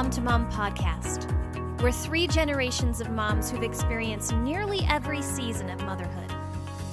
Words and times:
Mom 0.00 0.08
to 0.08 0.22
Mom 0.22 0.50
podcast. 0.50 1.30
We're 1.82 1.92
three 1.92 2.26
generations 2.26 3.02
of 3.02 3.10
moms 3.10 3.50
who've 3.50 3.62
experienced 3.62 4.32
nearly 4.34 4.80
every 4.88 5.20
season 5.20 5.68
of 5.68 5.82
motherhood. 5.82 6.32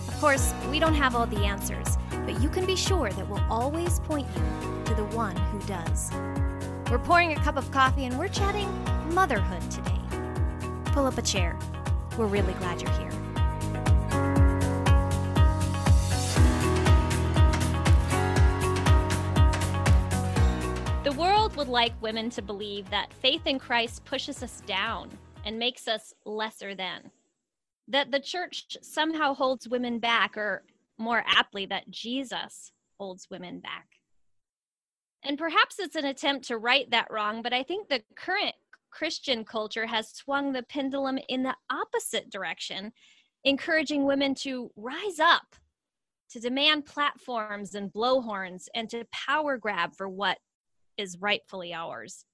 Of 0.10 0.20
course, 0.20 0.54
we 0.70 0.78
don't 0.78 0.94
have 0.94 1.16
all 1.16 1.26
the 1.26 1.46
answers, 1.46 1.98
but 2.10 2.42
you 2.42 2.50
can 2.50 2.66
be 2.66 2.76
sure 2.76 3.10
that 3.10 3.30
we'll 3.30 3.46
always 3.50 4.02
point 4.02 4.28
you 4.36 4.84
to 4.84 4.94
the 4.94 5.06
one 5.16 5.38
who 5.38 5.60
does. 5.60 6.12
We're 6.92 7.00
pouring 7.00 7.32
a 7.32 7.38
cup 7.38 7.56
of 7.56 7.72
coffee 7.72 8.04
and 8.04 8.20
we're 8.20 8.28
chatting 8.28 8.68
motherhood 9.14 9.62
today. 9.72 10.02
Pull 10.92 11.06
up 11.06 11.18
a 11.18 11.22
chair. 11.22 11.58
We're 12.18 12.26
really 12.26 12.56
glad 12.56 12.82
you're 12.82 12.92
here. 12.92 13.27
Would 21.58 21.68
like 21.68 22.00
women 22.04 22.30
to 22.30 22.44
believe 22.44 22.88
that 22.92 23.12
faith 23.12 23.48
in 23.48 23.58
Christ 23.58 24.06
pushes 24.06 24.44
us 24.44 24.62
down 24.68 25.10
and 25.44 25.58
makes 25.58 25.88
us 25.88 26.14
lesser 26.24 26.76
than. 26.76 27.10
That 27.88 28.12
the 28.12 28.20
church 28.20 28.78
somehow 28.84 29.34
holds 29.34 29.68
women 29.68 29.98
back, 29.98 30.38
or 30.38 30.64
more 31.00 31.24
aptly, 31.26 31.66
that 31.66 31.90
Jesus 31.90 32.72
holds 33.00 33.28
women 33.32 33.60
back. 33.60 33.88
And 35.24 35.36
perhaps 35.36 35.80
it's 35.80 35.96
an 35.96 36.06
attempt 36.06 36.48
to 36.50 36.60
right 36.60 36.88
that 36.92 37.08
wrong, 37.10 37.42
but 37.42 37.54
I 37.54 37.64
think 37.64 37.90
the 37.90 38.04
current 38.16 38.54
Christian 38.92 39.44
culture 39.44 39.88
has 39.88 40.10
swung 40.10 40.54
the 40.54 40.62
pendulum 40.62 41.18
in 41.28 41.42
the 41.42 41.56
opposite 41.72 42.30
direction, 42.30 42.92
encouraging 43.46 44.06
women 44.06 44.36
to 44.36 44.70
rise 44.76 45.20
up, 45.20 45.56
to 46.30 46.40
demand 46.40 46.86
platforms 46.86 47.74
and 47.74 47.92
blowhorns, 47.92 48.68
and 48.76 48.88
to 48.92 49.06
power 49.12 49.58
grab 49.58 49.96
for 49.96 50.08
what 50.08 50.38
is 50.98 51.18
rightfully 51.20 51.74
ours. 51.74 52.26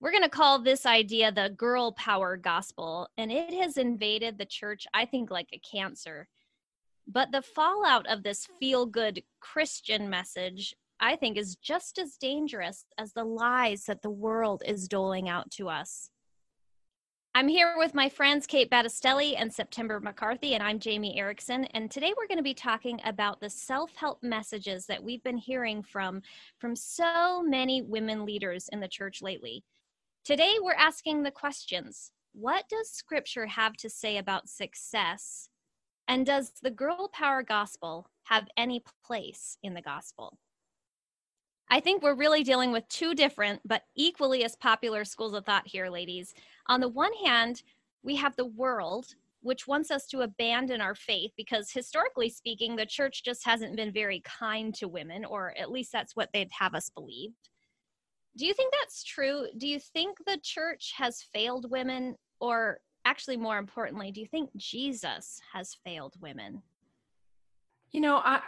We're 0.00 0.12
going 0.12 0.22
to 0.22 0.28
call 0.28 0.60
this 0.60 0.86
idea 0.86 1.32
the 1.32 1.50
girl 1.50 1.92
power 1.92 2.36
gospel, 2.36 3.08
and 3.16 3.32
it 3.32 3.52
has 3.54 3.76
invaded 3.76 4.38
the 4.38 4.46
church, 4.46 4.86
I 4.94 5.04
think, 5.04 5.30
like 5.30 5.48
a 5.52 5.58
cancer. 5.58 6.28
But 7.08 7.32
the 7.32 7.42
fallout 7.42 8.06
of 8.06 8.22
this 8.22 8.46
feel 8.60 8.86
good 8.86 9.22
Christian 9.40 10.08
message, 10.08 10.74
I 11.00 11.16
think, 11.16 11.36
is 11.36 11.56
just 11.56 11.98
as 11.98 12.16
dangerous 12.16 12.84
as 12.96 13.12
the 13.12 13.24
lies 13.24 13.84
that 13.86 14.02
the 14.02 14.10
world 14.10 14.62
is 14.64 14.86
doling 14.86 15.28
out 15.28 15.50
to 15.52 15.68
us. 15.68 16.10
I'm 17.38 17.46
here 17.46 17.74
with 17.76 17.94
my 17.94 18.08
friends 18.08 18.48
Kate 18.48 18.68
Battistelli 18.68 19.36
and 19.38 19.54
September 19.54 20.00
McCarthy, 20.00 20.54
and 20.54 20.62
I'm 20.62 20.80
Jamie 20.80 21.16
Erickson. 21.16 21.66
And 21.66 21.88
today 21.88 22.12
we're 22.16 22.26
going 22.26 22.38
to 22.38 22.42
be 22.42 22.52
talking 22.52 23.00
about 23.04 23.38
the 23.38 23.48
self 23.48 23.94
help 23.94 24.20
messages 24.24 24.86
that 24.86 25.04
we've 25.04 25.22
been 25.22 25.36
hearing 25.36 25.84
from, 25.84 26.20
from 26.58 26.74
so 26.74 27.40
many 27.40 27.80
women 27.80 28.26
leaders 28.26 28.68
in 28.72 28.80
the 28.80 28.88
church 28.88 29.22
lately. 29.22 29.62
Today 30.24 30.54
we're 30.60 30.72
asking 30.72 31.22
the 31.22 31.30
questions 31.30 32.10
What 32.32 32.68
does 32.68 32.90
scripture 32.90 33.46
have 33.46 33.74
to 33.74 33.88
say 33.88 34.16
about 34.16 34.48
success? 34.48 35.48
And 36.08 36.26
does 36.26 36.54
the 36.60 36.72
girl 36.72 37.08
power 37.12 37.44
gospel 37.44 38.08
have 38.24 38.48
any 38.56 38.82
place 39.06 39.58
in 39.62 39.74
the 39.74 39.82
gospel? 39.82 40.40
I 41.70 41.80
think 41.80 42.02
we're 42.02 42.14
really 42.14 42.42
dealing 42.42 42.72
with 42.72 42.88
two 42.88 43.14
different 43.14 43.60
but 43.64 43.82
equally 43.94 44.44
as 44.44 44.56
popular 44.56 45.04
schools 45.04 45.34
of 45.34 45.44
thought 45.44 45.66
here, 45.66 45.88
ladies. 45.90 46.34
On 46.66 46.80
the 46.80 46.88
one 46.88 47.12
hand, 47.24 47.62
we 48.02 48.16
have 48.16 48.36
the 48.36 48.46
world, 48.46 49.14
which 49.42 49.66
wants 49.66 49.90
us 49.90 50.06
to 50.06 50.22
abandon 50.22 50.80
our 50.80 50.94
faith 50.94 51.32
because 51.36 51.70
historically 51.70 52.30
speaking, 52.30 52.74
the 52.74 52.86
church 52.86 53.22
just 53.22 53.44
hasn't 53.44 53.76
been 53.76 53.92
very 53.92 54.22
kind 54.24 54.74
to 54.76 54.88
women, 54.88 55.24
or 55.24 55.54
at 55.58 55.70
least 55.70 55.92
that's 55.92 56.16
what 56.16 56.30
they'd 56.32 56.50
have 56.58 56.74
us 56.74 56.90
believe. 56.90 57.32
Do 58.36 58.46
you 58.46 58.54
think 58.54 58.72
that's 58.72 59.02
true? 59.04 59.46
Do 59.58 59.66
you 59.66 59.78
think 59.78 60.18
the 60.24 60.38
church 60.42 60.94
has 60.96 61.22
failed 61.22 61.70
women, 61.70 62.16
or 62.40 62.78
actually, 63.04 63.36
more 63.36 63.58
importantly, 63.58 64.10
do 64.10 64.20
you 64.20 64.26
think 64.26 64.50
Jesus 64.56 65.40
has 65.52 65.76
failed 65.84 66.14
women? 66.20 66.62
You 67.90 68.00
know, 68.00 68.16
I 68.24 68.40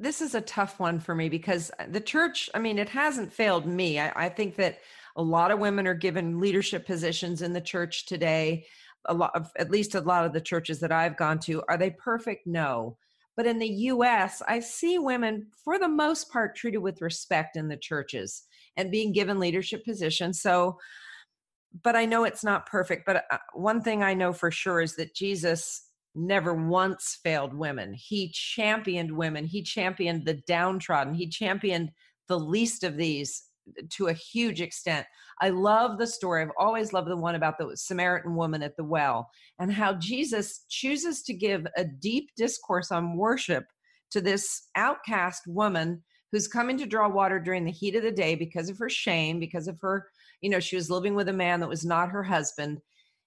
this 0.00 0.22
is 0.22 0.34
a 0.34 0.40
tough 0.40 0.80
one 0.80 0.98
for 0.98 1.14
me 1.14 1.28
because 1.28 1.70
the 1.88 2.00
church, 2.00 2.48
I 2.54 2.58
mean, 2.58 2.78
it 2.78 2.88
hasn't 2.88 3.32
failed 3.32 3.66
me. 3.66 4.00
I, 4.00 4.12
I, 4.16 4.28
think 4.30 4.56
that 4.56 4.78
a 5.14 5.22
lot 5.22 5.50
of 5.50 5.58
women 5.58 5.86
are 5.86 5.94
given 5.94 6.40
leadership 6.40 6.86
positions 6.86 7.42
in 7.42 7.52
the 7.52 7.60
church 7.60 8.06
today. 8.06 8.64
A 9.06 9.14
lot 9.14 9.32
of, 9.34 9.52
at 9.58 9.70
least 9.70 9.94
a 9.94 10.00
lot 10.00 10.24
of 10.24 10.32
the 10.32 10.40
churches 10.40 10.80
that 10.80 10.90
I've 10.90 11.18
gone 11.18 11.38
to, 11.40 11.62
are 11.68 11.76
they 11.76 11.90
perfect? 11.90 12.46
No. 12.46 12.96
But 13.36 13.46
in 13.46 13.58
the 13.58 13.68
US, 13.68 14.42
I 14.48 14.60
see 14.60 14.98
women, 14.98 15.48
for 15.64 15.78
the 15.78 15.88
most 15.88 16.32
part, 16.32 16.56
treated 16.56 16.78
with 16.78 17.02
respect 17.02 17.56
in 17.56 17.68
the 17.68 17.76
churches 17.76 18.44
and 18.76 18.90
being 18.90 19.12
given 19.12 19.38
leadership 19.38 19.84
positions. 19.84 20.40
So, 20.40 20.78
but 21.82 21.94
I 21.94 22.06
know 22.06 22.24
it's 22.24 22.44
not 22.44 22.66
perfect. 22.66 23.04
But 23.04 23.24
uh, 23.30 23.38
one 23.52 23.82
thing 23.82 24.02
I 24.02 24.14
know 24.14 24.32
for 24.32 24.50
sure 24.50 24.80
is 24.80 24.96
that 24.96 25.14
Jesus 25.14 25.89
never 26.14 26.54
once 26.54 27.18
failed 27.22 27.54
women. 27.54 27.94
He 27.94 28.30
championed 28.32 29.10
women. 29.10 29.44
He 29.44 29.62
championed 29.62 30.24
the 30.24 30.40
downtrodden. 30.46 31.14
He 31.14 31.28
championed 31.28 31.90
the 32.28 32.38
least 32.38 32.84
of 32.84 32.96
these 32.96 33.44
uh, 33.78 33.82
to 33.90 34.08
a 34.08 34.12
huge 34.12 34.60
extent. 34.60 35.06
I 35.40 35.50
love 35.50 35.98
the 35.98 36.06
story. 36.06 36.42
I've 36.42 36.50
always 36.58 36.92
loved 36.92 37.08
the 37.08 37.16
one 37.16 37.34
about 37.34 37.58
the 37.58 37.76
Samaritan 37.76 38.34
woman 38.34 38.62
at 38.62 38.76
the 38.76 38.84
well 38.84 39.30
and 39.58 39.72
how 39.72 39.94
Jesus 39.94 40.64
chooses 40.68 41.22
to 41.22 41.34
give 41.34 41.66
a 41.76 41.84
deep 41.84 42.30
discourse 42.36 42.90
on 42.90 43.16
worship 43.16 43.64
to 44.10 44.20
this 44.20 44.68
outcast 44.74 45.46
woman 45.46 46.02
who's 46.32 46.48
coming 46.48 46.78
to 46.78 46.86
draw 46.86 47.08
water 47.08 47.40
during 47.40 47.64
the 47.64 47.70
heat 47.70 47.96
of 47.96 48.02
the 48.02 48.12
day 48.12 48.34
because 48.34 48.68
of 48.68 48.78
her 48.78 48.88
shame, 48.88 49.40
because 49.40 49.66
of 49.66 49.78
her, 49.80 50.08
you 50.40 50.50
know, 50.50 50.60
she 50.60 50.76
was 50.76 50.90
living 50.90 51.14
with 51.14 51.28
a 51.28 51.32
man 51.32 51.60
that 51.60 51.68
was 51.68 51.84
not 51.84 52.10
her 52.10 52.22
husband. 52.22 52.80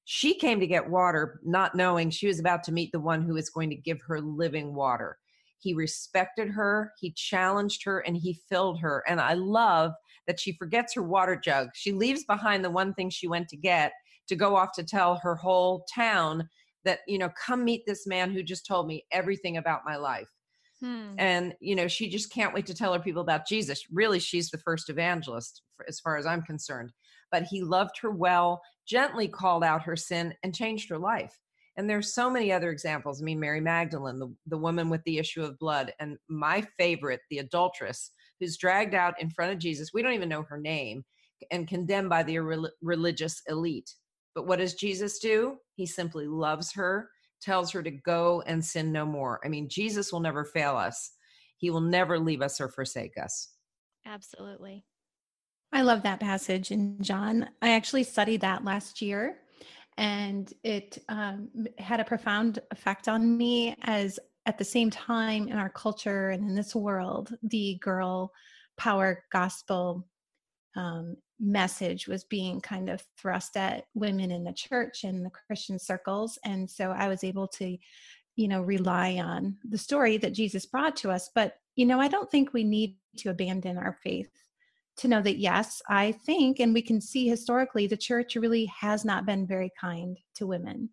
She 0.05 0.33
came 0.33 0.59
to 0.59 0.67
get 0.67 0.89
water, 0.89 1.39
not 1.43 1.75
knowing 1.75 2.09
she 2.09 2.27
was 2.27 2.39
about 2.39 2.63
to 2.63 2.71
meet 2.71 2.91
the 2.91 2.99
one 2.99 3.21
who 3.21 3.37
is 3.37 3.49
going 3.49 3.69
to 3.69 3.75
give 3.75 4.01
her 4.07 4.19
living 4.19 4.75
water. 4.75 5.17
He 5.59 5.73
respected 5.73 6.49
her, 6.49 6.91
he 6.99 7.11
challenged 7.11 7.85
her, 7.85 7.99
and 7.99 8.17
he 8.17 8.41
filled 8.49 8.81
her. 8.81 9.03
And 9.07 9.21
I 9.21 9.33
love 9.33 9.93
that 10.27 10.39
she 10.39 10.53
forgets 10.53 10.93
her 10.95 11.03
water 11.03 11.37
jug. 11.37 11.69
She 11.73 11.93
leaves 11.93 12.25
behind 12.25 12.65
the 12.65 12.69
one 12.69 12.93
thing 12.93 13.09
she 13.09 13.27
went 13.27 13.47
to 13.49 13.57
get 13.57 13.93
to 14.27 14.35
go 14.35 14.55
off 14.55 14.73
to 14.73 14.83
tell 14.83 15.15
her 15.23 15.35
whole 15.35 15.85
town 15.93 16.49
that, 16.83 16.99
you 17.07 17.17
know, 17.17 17.29
come 17.29 17.63
meet 17.63 17.83
this 17.85 18.05
man 18.05 18.31
who 18.31 18.43
just 18.43 18.65
told 18.65 18.87
me 18.87 19.05
everything 19.11 19.55
about 19.55 19.85
my 19.85 19.95
life. 19.95 20.27
Hmm. 20.81 21.15
And, 21.17 21.53
you 21.61 21.75
know, 21.75 21.87
she 21.87 22.09
just 22.09 22.29
can't 22.29 22.53
wait 22.53 22.65
to 22.65 22.73
tell 22.73 22.93
her 22.93 22.99
people 22.99 23.21
about 23.21 23.47
Jesus. 23.47 23.85
Really, 23.89 24.19
she's 24.19 24.49
the 24.49 24.57
first 24.57 24.89
evangelist, 24.89 25.61
as 25.87 26.01
far 26.01 26.17
as 26.17 26.25
I'm 26.25 26.41
concerned 26.41 26.91
but 27.33 27.43
he 27.43 27.63
loved 27.63 27.97
her 27.99 28.11
well, 28.11 28.61
gently 28.87 29.27
called 29.27 29.63
out 29.63 29.81
her 29.81 29.95
sin, 29.95 30.35
and 30.43 30.55
changed 30.55 30.87
her 30.89 30.99
life. 30.99 31.37
And 31.75 31.89
there's 31.89 32.13
so 32.13 32.29
many 32.29 32.51
other 32.51 32.69
examples. 32.69 33.19
I 33.19 33.25
mean, 33.25 33.39
Mary 33.39 33.59
Magdalene, 33.59 34.19
the, 34.19 34.31
the 34.45 34.57
woman 34.57 34.87
with 34.87 35.03
the 35.03 35.17
issue 35.17 35.41
of 35.41 35.57
blood, 35.57 35.91
and 35.99 36.15
my 36.29 36.63
favorite, 36.77 37.21
the 37.31 37.39
adulteress, 37.39 38.11
who's 38.39 38.55
dragged 38.55 38.93
out 38.93 39.19
in 39.19 39.31
front 39.31 39.51
of 39.51 39.57
Jesus. 39.57 39.89
We 39.93 40.03
don't 40.03 40.13
even 40.13 40.29
know 40.29 40.43
her 40.43 40.59
name 40.59 41.03
and 41.49 41.67
condemned 41.67 42.09
by 42.09 42.21
the 42.21 42.37
religious 42.81 43.41
elite. 43.47 43.89
But 44.35 44.45
what 44.45 44.59
does 44.59 44.75
Jesus 44.75 45.17
do? 45.17 45.57
He 45.73 45.87
simply 45.87 46.27
loves 46.27 46.71
her, 46.73 47.09
tells 47.41 47.71
her 47.71 47.81
to 47.81 47.91
go 47.91 48.43
and 48.45 48.63
sin 48.63 48.91
no 48.91 49.07
more. 49.07 49.39
I 49.43 49.49
mean, 49.49 49.67
Jesus 49.69 50.13
will 50.13 50.19
never 50.19 50.45
fail 50.45 50.77
us, 50.77 51.13
He 51.57 51.71
will 51.71 51.81
never 51.81 52.19
leave 52.19 52.43
us 52.43 52.61
or 52.61 52.69
forsake 52.69 53.17
us. 53.17 53.49
Absolutely. 54.05 54.85
I 55.73 55.81
love 55.81 56.03
that 56.03 56.19
passage 56.19 56.69
in 56.69 57.01
John. 57.01 57.49
I 57.59 57.71
actually 57.71 58.03
studied 58.03 58.41
that 58.41 58.63
last 58.63 59.01
year 59.01 59.39
and 59.97 60.53
it 60.63 60.99
um, 61.09 61.49
had 61.79 61.99
a 61.99 62.05
profound 62.05 62.59
effect 62.69 63.07
on 63.07 63.35
me 63.35 63.75
as 63.81 64.19
at 64.45 64.59
the 64.59 64.63
same 64.63 64.91
time 64.91 65.47
in 65.47 65.57
our 65.57 65.69
culture 65.69 66.29
and 66.29 66.47
in 66.47 66.53
this 66.53 66.75
world, 66.75 67.35
the 67.41 67.79
girl 67.81 68.31
power 68.77 69.23
gospel 69.31 70.07
um, 70.75 71.17
message 71.39 72.07
was 72.07 72.23
being 72.23 72.61
kind 72.61 72.87
of 72.87 73.03
thrust 73.17 73.57
at 73.57 73.85
women 73.95 74.29
in 74.29 74.43
the 74.43 74.53
church 74.53 75.03
and 75.03 75.25
the 75.25 75.31
Christian 75.31 75.79
circles. 75.79 76.37
And 76.45 76.69
so 76.69 76.91
I 76.91 77.07
was 77.07 77.23
able 77.23 77.47
to, 77.47 77.75
you 78.35 78.47
know, 78.47 78.61
rely 78.61 79.15
on 79.15 79.57
the 79.67 79.79
story 79.79 80.17
that 80.17 80.33
Jesus 80.33 80.67
brought 80.67 80.95
to 80.97 81.09
us. 81.09 81.31
But, 81.33 81.55
you 81.75 81.87
know, 81.87 81.99
I 81.99 82.09
don't 82.09 82.29
think 82.29 82.53
we 82.53 82.63
need 82.63 82.97
to 83.17 83.31
abandon 83.31 83.79
our 83.79 83.97
faith 84.03 84.29
to 84.97 85.07
know 85.07 85.21
that 85.21 85.37
yes, 85.37 85.81
I 85.89 86.11
think, 86.11 86.59
and 86.59 86.73
we 86.73 86.81
can 86.81 87.01
see 87.01 87.27
historically, 87.27 87.87
the 87.87 87.97
church 87.97 88.35
really 88.35 88.65
has 88.65 89.03
not 89.03 89.25
been 89.25 89.47
very 89.47 89.71
kind 89.79 90.17
to 90.35 90.47
women. 90.47 90.89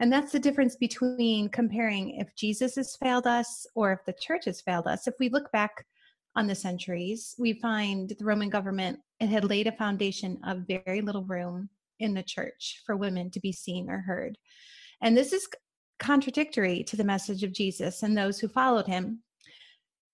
And 0.00 0.12
that's 0.12 0.32
the 0.32 0.38
difference 0.38 0.76
between 0.76 1.48
comparing 1.48 2.16
if 2.16 2.34
Jesus 2.36 2.76
has 2.76 2.96
failed 2.96 3.26
us 3.26 3.66
or 3.74 3.92
if 3.92 4.04
the 4.06 4.12
church 4.12 4.44
has 4.44 4.60
failed 4.60 4.86
us. 4.86 5.06
If 5.06 5.14
we 5.18 5.28
look 5.28 5.50
back 5.50 5.84
on 6.36 6.46
the 6.46 6.54
centuries, 6.54 7.34
we 7.38 7.54
find 7.54 8.10
the 8.10 8.24
Roman 8.24 8.48
government 8.48 9.00
it 9.18 9.28
had 9.28 9.44
laid 9.44 9.66
a 9.66 9.72
foundation 9.72 10.38
of 10.44 10.68
very 10.68 11.00
little 11.00 11.24
room 11.24 11.68
in 11.98 12.14
the 12.14 12.22
church 12.22 12.82
for 12.86 12.96
women 12.96 13.30
to 13.32 13.40
be 13.40 13.50
seen 13.50 13.90
or 13.90 13.98
heard. 13.98 14.38
And 15.02 15.16
this 15.16 15.32
is 15.32 15.48
contradictory 15.98 16.84
to 16.84 16.96
the 16.96 17.02
message 17.02 17.42
of 17.42 17.52
Jesus 17.52 18.04
and 18.04 18.16
those 18.16 18.38
who 18.38 18.46
followed 18.46 18.86
him 18.86 19.22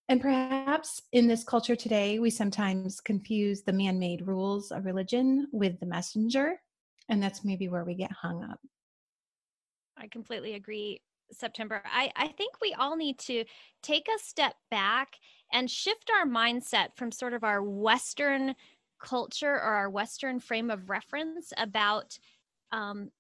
and 0.09 0.21
perhaps 0.21 1.01
in 1.13 1.27
this 1.27 1.45
culture 1.45 1.77
today, 1.77 2.19
we 2.19 2.31
sometimes 2.31 3.01
confuse 3.01 3.63
the 3.63 3.73
man 3.73 3.99
made 3.99 4.27
rules 4.27 4.71
of 4.71 4.85
religion 4.85 5.49
with 5.53 5.81
the 5.81 5.87
messenger. 5.87 6.61
And 7.09 7.23
that's 7.23 7.45
maybe 7.45 7.69
where 7.69 7.85
we 7.85 7.95
get 7.95 8.13
hung 8.13 8.45
up. 8.45 8.61
I 9.97 10.09
completely 10.09 10.55
agree, 10.55 11.01
September. 11.31 11.83
I, 11.85 12.13
I 12.17 12.29
think 12.29 12.55
we 12.61 12.75
all 12.75 12.97
need 12.97 13.19
to 13.21 13.45
take 13.83 14.09
a 14.09 14.19
step 14.19 14.55
back 14.71 15.15
and 15.53 15.71
shift 15.71 16.11
our 16.15 16.27
mindset 16.27 16.89
from 16.97 17.13
sort 17.13 17.33
of 17.33 17.45
our 17.45 17.63
Western 17.63 18.55
culture 19.01 19.55
or 19.55 19.61
our 19.61 19.91
Western 19.91 20.41
frame 20.41 20.71
of 20.71 20.91
reference 20.91 21.53
about 21.57 22.19
um, 22.73 23.11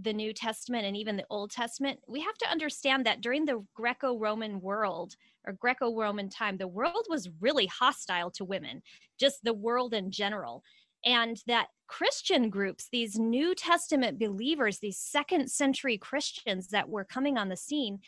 the 0.00 0.12
New 0.12 0.32
Testament 0.32 0.86
and 0.86 0.96
even 0.96 1.16
the 1.16 1.26
Old 1.28 1.50
Testament, 1.50 2.00
we 2.08 2.20
have 2.20 2.36
to 2.38 2.50
understand 2.50 3.04
that 3.04 3.20
during 3.20 3.44
the 3.44 3.64
Greco 3.74 4.18
Roman 4.18 4.60
world 4.60 5.16
or 5.46 5.52
Greco 5.52 5.94
Roman 5.94 6.28
time, 6.28 6.56
the 6.56 6.68
world 6.68 7.06
was 7.08 7.28
really 7.40 7.66
hostile 7.66 8.30
to 8.32 8.44
women, 8.44 8.82
just 9.20 9.44
the 9.44 9.52
world 9.52 9.92
in 9.92 10.10
general. 10.10 10.62
And 11.04 11.42
that 11.46 11.66
Christian 11.88 12.48
groups, 12.48 12.88
these 12.90 13.18
New 13.18 13.54
Testament 13.54 14.18
believers, 14.18 14.78
these 14.78 14.98
second 14.98 15.50
century 15.50 15.98
Christians 15.98 16.68
that 16.68 16.88
were 16.88 17.04
coming 17.04 17.36
on 17.36 17.48
the 17.48 17.56
scene, 17.56 17.98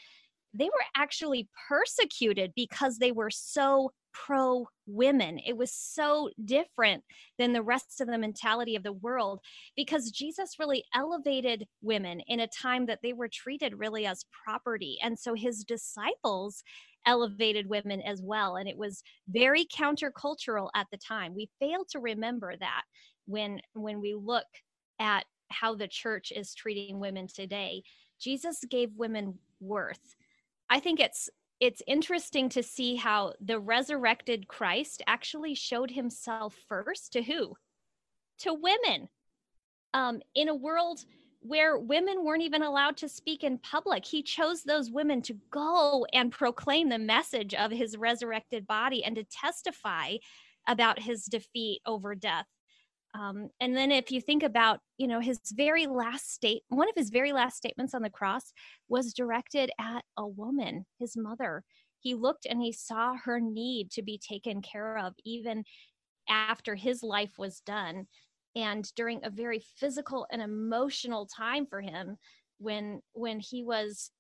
they 0.55 0.67
were 0.67 0.85
actually 0.97 1.49
persecuted 1.69 2.53
because 2.55 2.99
they 2.99 3.13
were 3.13 3.31
so 3.31 3.93
pro 4.15 4.67
women. 4.87 5.39
It 5.39 5.57
was 5.57 5.73
so 5.73 6.31
different 6.45 7.05
than 7.39 7.53
the 7.53 7.63
rest 7.63 8.01
of 8.01 8.07
the 8.07 8.17
mentality 8.17 8.77
of 8.77 8.83
the 8.83 8.93
world 8.93 9.41
because 9.77 10.11
Jesus 10.11 10.59
really 10.59 10.85
elevated 10.95 11.67
women 11.83 12.21
in 12.21 12.41
a 12.41 12.47
time 12.47 12.87
that 12.87 13.01
they 13.03 13.13
were 13.13 13.29
treated 13.29 13.79
really 13.79 14.07
as 14.07 14.25
property. 14.45 14.99
And 15.03 15.19
so 15.19 15.35
his 15.35 15.65
disciples 15.65 16.63
elevated 17.07 17.69
women 17.69 18.01
as 18.01 18.23
well. 18.23 18.57
And 18.57 18.69
it 18.69 18.79
was 18.79 19.03
very 19.29 19.67
countercultural 19.67 20.71
at 20.75 20.87
the 20.91 20.99
time. 20.99 21.35
We 21.35 21.51
fail 21.61 21.85
to 21.91 21.99
remember 21.99 22.55
that 22.57 22.83
when 23.27 23.61
when 23.75 24.01
we 24.01 24.15
look 24.15 24.47
at 25.01 25.25
how 25.51 25.75
the 25.75 25.89
church 25.89 26.33
is 26.35 26.55
treating 26.55 26.99
women 26.99 27.27
today. 27.27 27.83
Jesus 28.21 28.61
gave 28.71 28.91
women 28.97 29.39
worth. 29.61 30.15
I 30.71 30.81
think 30.81 31.01
it's 31.01 31.29
it's 31.61 31.83
interesting 31.87 32.49
to 32.51 32.63
see 32.63 32.97
how 32.97 33.35
the 33.41 33.59
resurrected 33.59 34.49
Christ 34.49 35.03
actually 35.07 35.55
showed 35.55 35.91
himself 35.91 36.57
first 36.69 37.13
to 37.13 37.23
who? 37.23 37.55
To 38.41 38.55
women. 38.55 39.09
Um, 39.93 40.21
in 40.35 40.49
a 40.49 40.55
world 40.55 41.05
where 41.41 41.79
women 41.79 42.25
weren't 42.25 42.43
even 42.43 42.63
allowed 42.63 42.97
to 42.97 43.09
speak 43.09 43.45
in 43.45 43.59
public, 43.59 44.05
he 44.05 44.23
chose 44.23 44.63
those 44.63 44.91
women 44.91 45.23
to 45.23 45.37
go 45.51 46.07
and 46.13 46.33
proclaim 46.33 46.89
the 46.89 46.99
message 46.99 47.55
of 47.55 47.71
his 47.71 47.97
resurrected 47.97 48.67
body 48.67 49.05
and 49.05 49.15
to 49.17 49.25
testify 49.25 50.17
about 50.67 50.99
his 50.99 51.27
defeat 51.27 51.81
over 51.87 52.15
death. 52.15 52.47
Um, 53.15 53.51
and 53.61 53.77
then 53.77 53.93
if 53.93 54.11
you 54.11 54.21
think 54.21 54.43
about, 54.43 54.81
you 54.99 55.07
know, 55.07 55.21
his 55.21 55.39
very 55.53 55.87
last 55.87 56.33
state, 56.33 56.63
one 56.69 56.89
of 56.89 56.97
his 56.97 57.11
very 57.11 57.33
last 57.33 57.57
statements 57.57 57.95
on 57.95 58.03
the 58.03 58.11
cross 58.11 58.53
was 58.89 59.15
directed 59.15 59.71
at 59.79 60.05
a 60.17 60.27
woman, 60.27 60.85
his 60.99 61.17
mother. 61.17 61.63
He 62.01 62.15
looked 62.15 62.45
and 62.45 62.61
he 62.61 62.73
saw 62.73 63.15
her 63.15 63.41
need 63.41 63.91
to 63.93 64.03
be 64.03 64.19
taken 64.19 64.61
care 64.63 64.99
of 64.99 65.15
even 65.25 65.65
after 66.29 66.75
his 66.75 67.03
life 67.03 67.39
was 67.39 67.61
done. 67.61 68.07
And 68.57 68.85
during 68.95 69.21
a 69.23 69.31
very 69.31 69.65
physical 69.77 70.27
and 70.31 70.43
emotional 70.43 71.27
time 71.27 71.67
for 71.67 71.81
him, 71.81 72.17
when 72.59 73.01
when 73.13 73.41
he 73.41 73.63
was, 73.63 74.11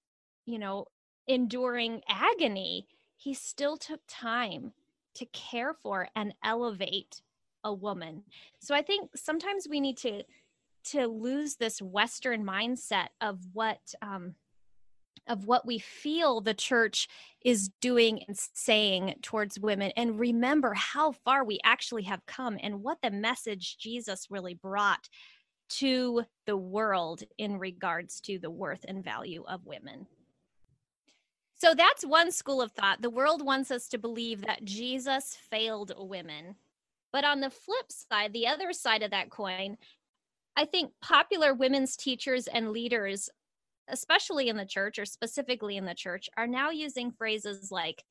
you 0.46 0.58
know, 0.58 0.86
enduring 1.26 2.02
agony, 2.08 2.86
he 3.16 3.34
still 3.34 3.76
took 3.76 4.00
time 4.08 4.72
to 5.16 5.26
care 5.26 5.74
for 5.82 6.08
and 6.16 6.34
elevate 6.44 7.22
a 7.64 7.72
woman. 7.72 8.22
So 8.60 8.74
I 8.74 8.82
think 8.82 9.10
sometimes 9.16 9.66
we 9.68 9.80
need 9.80 9.98
to 9.98 10.22
to 10.90 11.06
lose 11.06 11.56
this 11.56 11.80
Western 11.80 12.44
mindset 12.44 13.08
of 13.20 13.38
what 13.52 13.78
um, 14.02 14.34
of 15.26 15.46
what 15.46 15.66
we 15.66 15.78
feel 15.78 16.40
the 16.40 16.54
church 16.54 17.08
is 17.44 17.70
doing 17.80 18.22
and 18.28 18.36
saying 18.52 19.14
towards 19.22 19.58
women 19.58 19.90
and 19.96 20.18
remember 20.18 20.74
how 20.74 21.12
far 21.12 21.44
we 21.44 21.58
actually 21.64 22.02
have 22.02 22.26
come 22.26 22.58
and 22.62 22.82
what 22.82 22.98
the 23.02 23.10
message 23.10 23.78
Jesus 23.78 24.26
really 24.30 24.54
brought 24.54 25.08
to 25.70 26.22
the 26.46 26.56
world 26.56 27.22
in 27.38 27.58
regards 27.58 28.20
to 28.20 28.38
the 28.38 28.50
worth 28.50 28.84
and 28.86 29.02
value 29.02 29.44
of 29.48 29.64
women. 29.64 30.06
So 31.54 31.74
that's 31.74 32.04
one 32.04 32.30
school 32.30 32.60
of 32.60 32.72
thought. 32.72 33.00
The 33.00 33.08
world 33.08 33.44
wants 33.44 33.70
us 33.70 33.88
to 33.88 33.98
believe 33.98 34.42
that 34.42 34.64
Jesus 34.64 35.38
failed 35.50 35.92
women. 35.96 36.56
But 37.14 37.24
on 37.24 37.38
the 37.38 37.48
flip 37.48 37.86
side, 37.90 38.32
the 38.32 38.48
other 38.48 38.72
side 38.72 39.04
of 39.04 39.12
that 39.12 39.30
coin, 39.30 39.76
I 40.56 40.64
think 40.64 40.90
popular 41.00 41.54
women's 41.54 41.94
teachers 41.94 42.48
and 42.48 42.72
leaders, 42.72 43.30
especially 43.86 44.48
in 44.48 44.56
the 44.56 44.66
church 44.66 44.98
or 44.98 45.04
specifically 45.04 45.76
in 45.76 45.84
the 45.84 45.94
church, 45.94 46.28
are 46.36 46.48
now 46.48 46.70
using 46.70 47.12
phrases 47.12 47.70
like, 47.70 48.02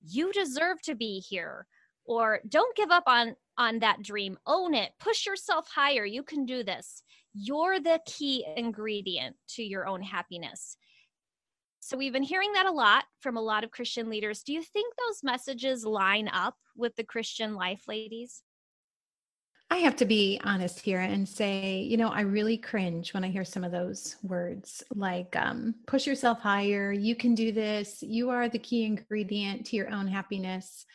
you 0.00 0.32
deserve 0.32 0.80
to 0.84 0.94
be 0.94 1.20
here, 1.20 1.66
or 2.06 2.40
don't 2.48 2.74
give 2.74 2.90
up 2.90 3.02
on 3.06 3.36
on 3.58 3.80
that 3.80 4.02
dream. 4.02 4.38
Own 4.46 4.72
it. 4.72 4.92
Push 5.00 5.26
yourself 5.26 5.68
higher. 5.68 6.06
You 6.06 6.22
can 6.22 6.46
do 6.46 6.64
this. 6.64 7.02
You're 7.34 7.78
the 7.78 8.00
key 8.06 8.46
ingredient 8.56 9.36
to 9.56 9.62
your 9.62 9.86
own 9.86 10.00
happiness. 10.00 10.78
So 11.80 11.98
we've 11.98 12.12
been 12.12 12.22
hearing 12.22 12.54
that 12.54 12.66
a 12.66 12.72
lot 12.72 13.04
from 13.20 13.36
a 13.36 13.42
lot 13.42 13.64
of 13.64 13.70
christian 13.70 14.08
leaders. 14.08 14.42
Do 14.42 14.54
you 14.54 14.62
think 14.62 14.94
those 14.96 15.22
messages 15.22 15.84
line 15.84 16.28
up 16.28 16.56
with 16.74 16.96
the 16.96 17.04
christian 17.04 17.54
life 17.54 17.82
ladies 17.86 18.42
I 19.76 19.80
have 19.80 19.96
to 19.96 20.06
be 20.06 20.40
honest 20.42 20.80
here 20.80 21.00
and 21.00 21.28
say, 21.28 21.82
you 21.82 21.98
know, 21.98 22.08
I 22.08 22.22
really 22.22 22.56
cringe 22.56 23.12
when 23.12 23.22
I 23.22 23.28
hear 23.28 23.44
some 23.44 23.62
of 23.62 23.72
those 23.72 24.16
words 24.22 24.82
like 24.94 25.36
um, 25.36 25.74
push 25.86 26.06
yourself 26.06 26.40
higher, 26.40 26.92
you 26.92 27.14
can 27.14 27.34
do 27.34 27.52
this, 27.52 28.02
you 28.02 28.30
are 28.30 28.48
the 28.48 28.58
key 28.58 28.84
ingredient 28.86 29.66
to 29.66 29.76
your 29.76 29.92
own 29.92 30.06
happiness. 30.06 30.86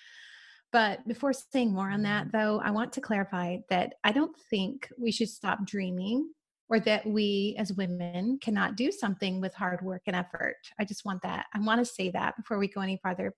But 0.71 1.07
before 1.07 1.31
saying 1.31 1.71
more 1.71 1.91
on 1.91 2.01
that, 2.01 2.31
though, 2.31 2.59
I 2.65 2.71
want 2.71 2.91
to 2.93 3.01
clarify 3.01 3.57
that 3.69 3.93
I 4.03 4.13
don't 4.13 4.35
think 4.49 4.89
we 4.97 5.11
should 5.11 5.29
stop 5.29 5.63
dreaming 5.63 6.31
or 6.67 6.79
that 6.79 7.05
we 7.05 7.55
as 7.59 7.73
women 7.73 8.39
cannot 8.41 8.77
do 8.77 8.91
something 8.91 9.39
with 9.39 9.53
hard 9.53 9.83
work 9.83 10.01
and 10.07 10.15
effort. 10.15 10.55
I 10.79 10.85
just 10.85 11.05
want 11.05 11.21
that. 11.21 11.45
I 11.53 11.59
want 11.59 11.85
to 11.85 11.85
say 11.85 12.09
that 12.11 12.35
before 12.35 12.57
we 12.57 12.67
go 12.67 12.81
any 12.81 12.97
farther 12.97 13.35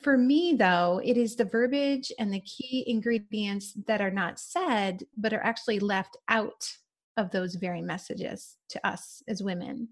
for 0.00 0.16
me, 0.16 0.54
though, 0.56 1.00
it 1.04 1.16
is 1.16 1.34
the 1.34 1.44
verbiage 1.44 2.12
and 2.18 2.32
the 2.32 2.40
key 2.40 2.84
ingredients 2.86 3.72
that 3.86 4.00
are 4.00 4.10
not 4.10 4.38
said, 4.38 5.02
but 5.16 5.32
are 5.32 5.42
actually 5.42 5.80
left 5.80 6.16
out 6.28 6.68
of 7.16 7.30
those 7.30 7.56
very 7.56 7.82
messages 7.82 8.56
to 8.70 8.86
us 8.86 9.22
as 9.26 9.42
women. 9.42 9.88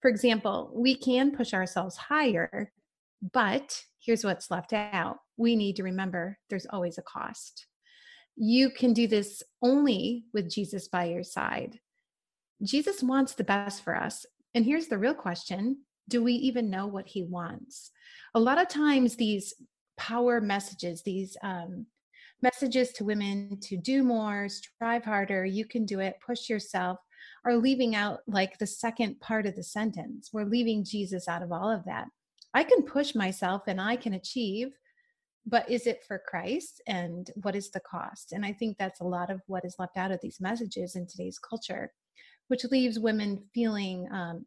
For 0.00 0.08
example, 0.08 0.70
we 0.74 0.94
can 0.94 1.30
push 1.30 1.52
ourselves 1.52 1.96
higher, 1.96 2.72
but 3.32 3.82
here's 4.00 4.24
what's 4.24 4.50
left 4.50 4.72
out 4.72 5.18
we 5.36 5.56
need 5.56 5.76
to 5.76 5.82
remember 5.82 6.38
there's 6.48 6.66
always 6.70 6.98
a 6.98 7.02
cost. 7.02 7.66
You 8.36 8.70
can 8.70 8.92
do 8.92 9.06
this 9.06 9.42
only 9.62 10.24
with 10.32 10.50
Jesus 10.50 10.88
by 10.88 11.04
your 11.06 11.22
side. 11.22 11.80
Jesus 12.62 13.02
wants 13.02 13.34
the 13.34 13.44
best 13.44 13.82
for 13.84 13.96
us. 13.96 14.24
And 14.54 14.64
here's 14.64 14.88
the 14.88 14.98
real 14.98 15.14
question 15.14 15.78
do 16.08 16.22
we 16.22 16.34
even 16.34 16.70
know 16.70 16.86
what 16.86 17.08
he 17.08 17.22
wants? 17.22 17.90
A 18.34 18.40
lot 18.40 18.60
of 18.60 18.68
times, 18.68 19.16
these 19.16 19.54
power 19.96 20.40
messages, 20.40 21.02
these 21.02 21.36
um, 21.42 21.86
messages 22.42 22.92
to 22.92 23.04
women 23.04 23.58
to 23.62 23.76
do 23.76 24.02
more, 24.02 24.48
strive 24.48 25.04
harder, 25.04 25.44
you 25.44 25.64
can 25.64 25.86
do 25.86 26.00
it, 26.00 26.16
push 26.24 26.48
yourself, 26.48 26.98
are 27.44 27.56
leaving 27.56 27.94
out 27.94 28.20
like 28.26 28.58
the 28.58 28.66
second 28.66 29.20
part 29.20 29.46
of 29.46 29.56
the 29.56 29.62
sentence. 29.62 30.30
We're 30.32 30.44
leaving 30.44 30.84
Jesus 30.84 31.28
out 31.28 31.42
of 31.42 31.52
all 31.52 31.70
of 31.70 31.84
that. 31.84 32.08
I 32.52 32.64
can 32.64 32.82
push 32.82 33.14
myself 33.14 33.62
and 33.66 33.80
I 33.80 33.96
can 33.96 34.14
achieve, 34.14 34.68
but 35.46 35.68
is 35.70 35.86
it 35.86 36.04
for 36.06 36.22
Christ? 36.26 36.80
And 36.86 37.30
what 37.42 37.56
is 37.56 37.70
the 37.70 37.80
cost? 37.80 38.32
And 38.32 38.44
I 38.46 38.52
think 38.52 38.78
that's 38.78 39.00
a 39.00 39.04
lot 39.04 39.30
of 39.30 39.40
what 39.46 39.64
is 39.64 39.76
left 39.78 39.96
out 39.96 40.12
of 40.12 40.20
these 40.22 40.40
messages 40.40 40.96
in 40.96 41.06
today's 41.06 41.38
culture, 41.38 41.92
which 42.48 42.64
leaves 42.64 42.98
women 42.98 43.42
feeling 43.54 44.08
um, 44.12 44.46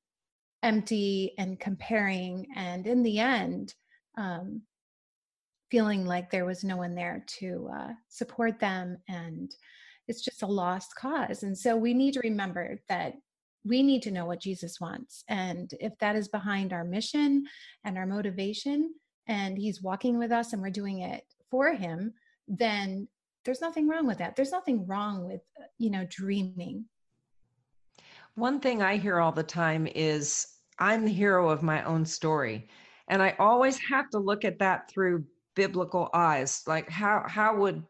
empty 0.68 1.34
and 1.38 1.60
comparing 1.60 2.48
and 2.56 2.88
in 2.88 3.04
the 3.04 3.20
end 3.20 3.74
um, 4.18 4.62
feeling 5.72 6.06
like 6.06 6.30
there 6.30 6.46
was 6.46 6.64
no 6.64 6.78
one 6.78 6.96
there 6.96 7.24
to 7.28 7.70
uh, 7.74 7.92
support 8.10 8.60
them 8.60 8.98
and 9.08 9.56
it's 10.08 10.24
just 10.24 10.44
a 10.44 10.48
lost 10.48 10.96
cause. 10.96 11.44
And 11.44 11.58
so 11.58 11.76
we 11.76 11.94
need 11.94 12.14
to 12.14 12.22
remember 12.22 12.80
that 12.88 13.14
we 13.66 13.84
need 13.84 14.02
to 14.02 14.12
know 14.12 14.26
what 14.26 14.40
jesus 14.40 14.80
wants 14.80 15.26
and 15.28 15.74
if 15.82 15.92
that 16.00 16.16
is 16.16 16.30
behind 16.30 16.72
our 16.72 16.86
mission 16.86 17.44
and 17.84 17.98
our 17.98 18.06
motivation 18.06 18.94
and 19.28 19.58
he's 19.58 19.82
walking 19.82 20.18
with 20.18 20.32
us 20.32 20.54
and 20.54 20.62
we're 20.62 20.70
doing 20.70 21.00
it 21.00 21.24
for 21.52 21.74
him 21.74 22.14
then 22.48 23.10
there's 23.48 23.62
nothing 23.62 23.88
wrong 23.88 24.06
with 24.06 24.18
that. 24.18 24.36
There's 24.36 24.52
nothing 24.52 24.86
wrong 24.86 25.26
with 25.26 25.40
uh, 25.60 25.64
you 25.78 25.90
know 25.90 26.06
dreaming. 26.10 26.86
One 28.36 28.60
thing 28.60 28.82
I 28.82 28.98
hear 28.98 29.20
all 29.20 29.32
the 29.32 29.42
time 29.42 29.88
is 29.88 30.48
I'm 30.80 31.06
the 31.06 31.12
hero 31.14 31.50
of 31.50 31.64
my 31.64 31.84
own 31.84 32.06
story. 32.06 32.68
and 33.10 33.22
i 33.24 33.34
always 33.40 33.78
have 33.80 34.10
to 34.10 34.20
look 34.20 34.44
at 34.46 34.60
that 34.60 34.90
through 34.90 35.24
biblical 35.56 36.10
eyes 36.14 36.62
like 36.68 36.90
how 36.90 37.24
how 37.28 37.56
would 37.56 37.84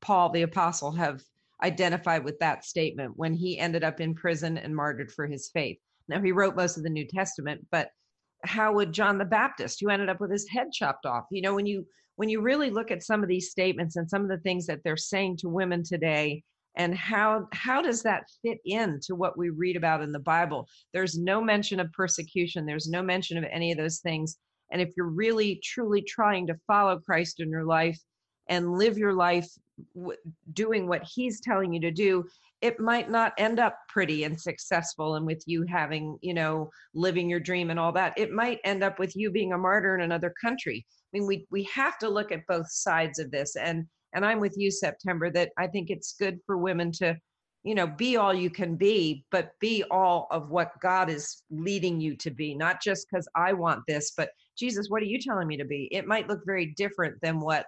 paul 0.00 0.30
the 0.30 0.42
apostle 0.42 0.92
have 0.92 1.22
identified 1.62 2.24
with 2.24 2.38
that 2.38 2.64
statement 2.64 3.12
when 3.16 3.34
he 3.34 3.58
ended 3.58 3.84
up 3.84 4.00
in 4.00 4.14
prison 4.14 4.56
and 4.56 4.74
martyred 4.74 5.10
for 5.12 5.26
his 5.26 5.50
faith 5.50 5.78
now 6.08 6.20
he 6.22 6.32
wrote 6.32 6.56
most 6.56 6.76
of 6.76 6.82
the 6.82 6.88
new 6.88 7.06
testament 7.06 7.66
but 7.70 7.90
how 8.44 8.72
would 8.72 8.92
john 8.92 9.18
the 9.18 9.24
baptist 9.24 9.80
who 9.80 9.90
ended 9.90 10.08
up 10.08 10.20
with 10.20 10.30
his 10.30 10.48
head 10.48 10.68
chopped 10.72 11.04
off 11.04 11.24
you 11.30 11.42
know 11.42 11.54
when 11.54 11.66
you 11.66 11.84
when 12.16 12.28
you 12.28 12.40
really 12.40 12.70
look 12.70 12.90
at 12.90 13.02
some 13.02 13.22
of 13.22 13.28
these 13.28 13.50
statements 13.50 13.96
and 13.96 14.08
some 14.08 14.22
of 14.22 14.28
the 14.28 14.38
things 14.38 14.66
that 14.66 14.80
they're 14.84 14.96
saying 14.96 15.36
to 15.36 15.48
women 15.48 15.82
today 15.82 16.42
and 16.76 16.94
how 16.94 17.46
how 17.52 17.82
does 17.82 18.02
that 18.02 18.24
fit 18.42 18.58
into 18.64 19.14
what 19.14 19.36
we 19.36 19.50
read 19.50 19.76
about 19.76 20.02
in 20.02 20.12
the 20.12 20.18
bible? 20.18 20.68
There's 20.92 21.18
no 21.18 21.40
mention 21.40 21.80
of 21.80 21.92
persecution. 21.92 22.66
There's 22.66 22.88
no 22.88 23.02
mention 23.02 23.38
of 23.38 23.44
any 23.50 23.72
of 23.72 23.78
those 23.78 23.98
things. 23.98 24.36
And 24.72 24.80
if 24.80 24.90
you're 24.96 25.10
really 25.10 25.60
truly 25.64 26.02
trying 26.02 26.46
to 26.46 26.58
follow 26.66 26.98
christ 26.98 27.40
in 27.40 27.50
your 27.50 27.64
life 27.64 27.98
and 28.48 28.72
live 28.78 28.98
your 28.98 29.14
life 29.14 29.48
w- 29.94 30.16
doing 30.52 30.86
what 30.86 31.02
he's 31.14 31.40
telling 31.40 31.72
you 31.72 31.80
to 31.80 31.90
do 31.90 32.24
it 32.60 32.78
might 32.78 33.10
not 33.10 33.32
end 33.38 33.58
up 33.58 33.76
pretty 33.88 34.24
and 34.24 34.38
successful 34.38 35.14
and 35.14 35.24
with 35.24 35.42
you 35.46 35.64
having 35.68 36.18
you 36.20 36.34
know 36.34 36.70
living 36.94 37.28
your 37.28 37.40
dream 37.40 37.70
and 37.70 37.80
all 37.80 37.92
that. 37.92 38.12
It 38.16 38.32
might 38.32 38.60
end 38.64 38.82
up 38.82 38.98
with 38.98 39.16
you 39.16 39.30
being 39.30 39.52
a 39.52 39.58
martyr 39.58 39.94
in 39.94 40.02
another 40.02 40.32
country. 40.40 40.84
I 40.88 41.18
mean 41.18 41.26
we 41.26 41.46
we 41.50 41.64
have 41.64 41.98
to 41.98 42.08
look 42.08 42.32
at 42.32 42.46
both 42.46 42.70
sides 42.70 43.18
of 43.18 43.30
this. 43.30 43.56
And 43.56 43.86
and 44.14 44.24
i'm 44.24 44.40
with 44.40 44.56
you 44.56 44.70
september 44.70 45.30
that 45.30 45.50
i 45.58 45.66
think 45.66 45.90
it's 45.90 46.14
good 46.18 46.38
for 46.46 46.56
women 46.56 46.90
to 46.90 47.16
you 47.62 47.74
know 47.74 47.86
be 47.86 48.16
all 48.16 48.32
you 48.32 48.50
can 48.50 48.76
be 48.76 49.24
but 49.30 49.52
be 49.60 49.84
all 49.90 50.26
of 50.30 50.50
what 50.50 50.72
god 50.80 51.10
is 51.10 51.42
leading 51.50 52.00
you 52.00 52.16
to 52.16 52.30
be 52.30 52.54
not 52.54 52.80
just 52.82 53.06
because 53.10 53.28
i 53.34 53.52
want 53.52 53.82
this 53.86 54.12
but 54.16 54.30
jesus 54.56 54.88
what 54.88 55.02
are 55.02 55.06
you 55.06 55.18
telling 55.18 55.48
me 55.48 55.56
to 55.56 55.64
be? 55.64 55.88
It 55.90 56.06
might 56.06 56.28
look 56.28 56.40
very 56.44 56.66
different 56.66 57.20
than 57.22 57.40
what 57.40 57.66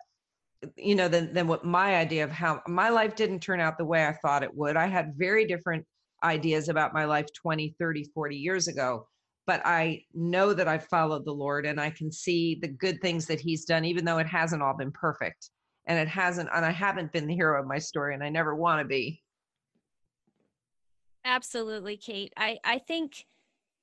you 0.76 0.94
know 0.94 1.08
than, 1.08 1.32
than 1.32 1.48
what 1.48 1.64
my 1.64 1.96
idea 1.96 2.22
of 2.22 2.30
how 2.30 2.62
my 2.68 2.88
life 2.90 3.16
didn't 3.16 3.40
turn 3.40 3.60
out 3.60 3.78
the 3.78 3.84
way 3.84 4.06
i 4.06 4.12
thought 4.12 4.42
it 4.42 4.54
would. 4.54 4.76
I 4.76 4.86
had 4.86 5.14
very 5.16 5.46
different 5.46 5.84
ideas 6.22 6.68
about 6.68 6.94
my 6.94 7.04
life 7.04 7.26
20 7.34 7.74
30 7.78 8.04
40 8.14 8.36
years 8.36 8.68
ago 8.68 9.08
but 9.46 9.60
i 9.64 10.00
know 10.14 10.52
that 10.54 10.68
i've 10.68 10.86
followed 10.86 11.24
the 11.24 11.32
lord 11.32 11.66
and 11.66 11.80
i 11.80 11.90
can 11.90 12.12
see 12.12 12.54
the 12.62 12.68
good 12.68 13.00
things 13.00 13.26
that 13.26 13.40
he's 13.40 13.64
done 13.64 13.84
even 13.84 14.04
though 14.04 14.18
it 14.18 14.26
hasn't 14.26 14.62
all 14.62 14.76
been 14.76 14.92
perfect 14.92 15.50
and 15.86 15.98
it 15.98 16.08
hasn't 16.08 16.48
and 16.54 16.64
i 16.64 16.70
haven't 16.70 17.12
been 17.12 17.26
the 17.26 17.34
hero 17.34 17.60
of 17.60 17.66
my 17.66 17.78
story 17.78 18.14
and 18.14 18.22
i 18.22 18.28
never 18.28 18.54
want 18.54 18.80
to 18.80 18.84
be 18.84 19.20
absolutely 21.24 21.96
kate 21.96 22.32
i 22.36 22.58
i 22.64 22.78
think 22.78 23.26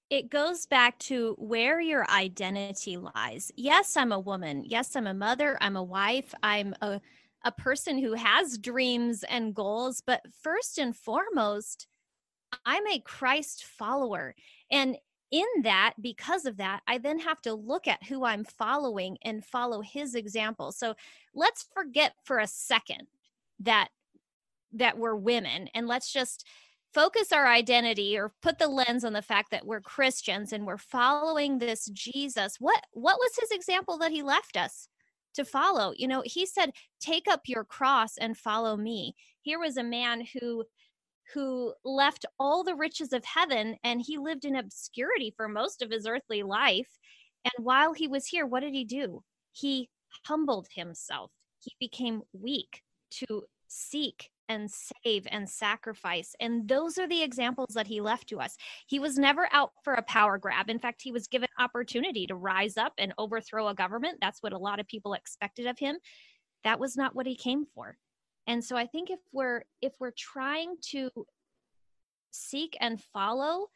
it 0.10 0.30
goes 0.30 0.66
back 0.66 0.98
to 1.00 1.36
where 1.38 1.80
your 1.80 2.10
identity 2.10 2.98
lies. 2.98 3.52
Yes, 3.56 3.96
I'm 3.96 4.12
a 4.12 4.20
woman. 4.20 4.64
Yes, 4.66 4.96
I'm 4.96 5.08
a 5.08 5.14
mother. 5.14 5.58
I'm 5.62 5.76
a 5.76 5.84
wife. 5.84 6.34
I'm 6.42 6.74
a, 6.82 7.00
a 7.46 7.52
person 7.52 8.00
who 8.00 8.14
has 8.14 8.58
dreams 8.58 9.24
and 9.24 9.54
goals. 9.54 10.02
But 10.06 10.22
first 10.42 10.80
and 10.80 10.96
foremost, 10.96 11.88
I'm 12.66 12.88
a 12.88 13.00
Christ 13.00 13.66
follower. 13.66 14.34
And 14.72 14.98
in 15.32 15.46
that, 15.64 15.94
because 16.02 16.46
of 16.46 16.58
that, 16.58 16.82
I 16.88 16.98
then 16.98 17.20
have 17.20 17.42
to 17.42 17.54
look 17.54 17.88
at 17.88 18.04
who 18.04 18.26
I'm 18.26 18.44
following 18.44 19.18
and 19.24 19.46
follow 19.46 19.82
his 19.82 20.16
example. 20.16 20.72
So 20.72 20.96
let's 21.36 21.68
forget 21.74 22.14
for 22.24 22.40
a 22.40 22.48
second 22.48 23.08
that 23.60 23.90
that 24.72 24.98
we're 25.00 25.16
women 25.16 25.68
and 25.74 25.88
let's 25.88 26.14
just 26.14 26.46
focus 26.94 27.32
our 27.32 27.48
identity 27.48 28.18
or 28.18 28.34
put 28.42 28.60
the 28.60 28.68
lens 28.68 29.04
on 29.04 29.14
the 29.14 29.22
fact 29.22 29.52
that 29.52 29.66
we're 29.66 29.82
Christians 29.82 30.54
and 30.54 30.66
we're 30.66 30.78
following 30.78 31.60
this 31.60 31.86
Jesus, 31.86 32.56
what 32.60 32.84
what 32.92 33.18
was 33.20 33.32
his 33.40 33.52
example 33.52 33.98
that 34.00 34.12
he 34.12 34.24
left 34.24 34.58
us 34.58 34.88
to 35.36 35.46
follow? 35.46 35.94
You 35.96 36.08
know, 36.08 36.24
he 36.26 36.46
said, 36.46 36.72
"Take 37.00 37.28
up 37.28 37.42
your 37.48 37.64
cross 37.64 38.18
and 38.18 38.38
follow 38.38 38.78
me." 38.78 39.16
Here 39.42 39.60
was 39.60 39.78
a 39.78 39.84
man 39.84 40.26
who 40.34 40.66
who 41.34 41.74
left 41.84 42.26
all 42.40 42.64
the 42.64 42.76
riches 42.76 43.14
of 43.14 43.24
heaven 43.26 43.76
and 43.84 44.02
he 44.02 44.18
lived 44.18 44.46
in 44.46 44.56
obscurity 44.56 45.34
for 45.36 45.48
most 45.48 45.82
of 45.82 45.92
his 45.92 46.08
earthly 46.08 46.44
life. 46.44 46.90
And 47.46 47.66
while 47.66 47.94
he 47.94 48.08
was 48.08 48.26
here, 48.26 48.46
what 48.46 48.62
did 48.62 48.74
he 48.74 48.84
do? 48.84 49.24
He 49.52 49.90
humbled 50.26 50.68
himself. 50.74 51.32
He 51.60 51.74
became 51.80 52.22
weak 52.34 52.82
to 53.12 53.44
seek 53.68 54.30
and 54.50 54.70
save 54.72 55.28
and 55.30 55.48
sacrifice. 55.48 56.36
And 56.40 56.68
those 56.68 56.98
are 56.98 57.08
the 57.08 57.22
examples 57.22 57.76
that 57.76 57.86
he 57.86 58.02
left 58.02 58.28
to 58.30 58.40
us. 58.40 58.58
He 58.88 59.00
was 59.00 59.18
never 59.18 59.48
out 59.52 59.72
for 59.84 59.94
a 59.94 60.02
power 60.02 60.40
grab. 60.40 60.70
In 60.70 60.80
fact, 60.80 61.02
he 61.04 61.12
was 61.12 61.28
given 61.28 61.50
opportunity 61.60 62.26
to 62.28 62.36
rise 62.36 62.76
up 62.76 62.94
and 62.98 63.14
overthrow 63.18 63.68
a 63.68 63.76
government. 63.76 64.18
That's 64.20 64.42
what 64.42 64.54
a 64.54 64.58
lot 64.58 64.80
of 64.80 64.88
people 64.88 65.14
expected 65.14 65.68
of 65.68 65.78
him. 65.78 65.98
That 66.64 66.80
was 66.80 66.98
not 66.98 67.16
what 67.16 67.28
he 67.28 67.36
came 67.36 67.66
for. 67.76 67.98
And 68.50 68.66
so 68.66 68.76
I 68.76 68.88
think 68.88 69.12
if 69.12 69.20
we're 69.32 69.62
if 69.80 69.94
we're 70.00 70.10
trying 70.10 70.78
to 70.90 71.12
seek 72.32 72.76
and 72.82 73.00
follow 73.00 73.68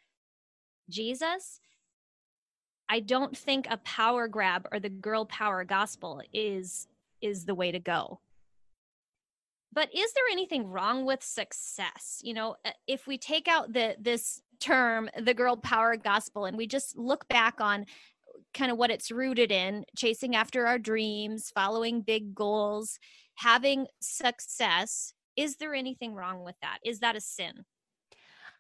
Jesus, 0.90 1.60
I 2.90 3.00
don't 3.00 3.38
think 3.38 3.68
a 3.70 3.78
power 3.78 4.28
grab 4.28 4.68
or 4.72 4.80
the 4.80 4.90
girl 4.90 5.26
power 5.28 5.64
gospel 5.64 6.24
is 6.34 6.88
is 7.22 7.46
the 7.46 7.54
way 7.54 7.72
to 7.72 7.80
go. 7.80 8.20
But 9.72 9.94
is 9.94 10.12
there 10.14 10.26
anything 10.32 10.68
wrong 10.68 11.06
with 11.06 11.22
success? 11.22 12.20
You 12.24 12.34
know 12.34 12.56
uh, 12.66 12.72
if 12.88 13.06
we 13.06 13.20
take 13.20 13.48
out 13.48 13.74
the 13.74 13.96
this 14.00 14.42
term 14.60 15.08
the 15.22 15.36
girl 15.36 15.56
power 15.56 15.96
gospel 15.98 16.46
and 16.46 16.58
we 16.58 16.66
just 16.66 16.98
look 16.98 17.28
back 17.28 17.62
on 17.62 17.86
kind 18.56 18.72
of 18.72 18.80
what 18.80 18.90
it's 18.90 19.12
rooted 19.12 19.52
in 19.52 19.86
chasing 19.96 20.36
after 20.36 20.66
our 20.66 20.80
dreams 20.80 21.52
following 21.54 22.02
big 22.02 22.34
goals 22.34 22.98
having 23.36 23.88
success 24.02 25.14
is 25.36 25.58
there 25.58 25.74
anything 25.74 26.14
wrong 26.14 26.44
with 26.44 26.56
that 26.62 26.78
is 26.84 27.00
that 27.00 27.16
a 27.16 27.22
sin 27.22 27.66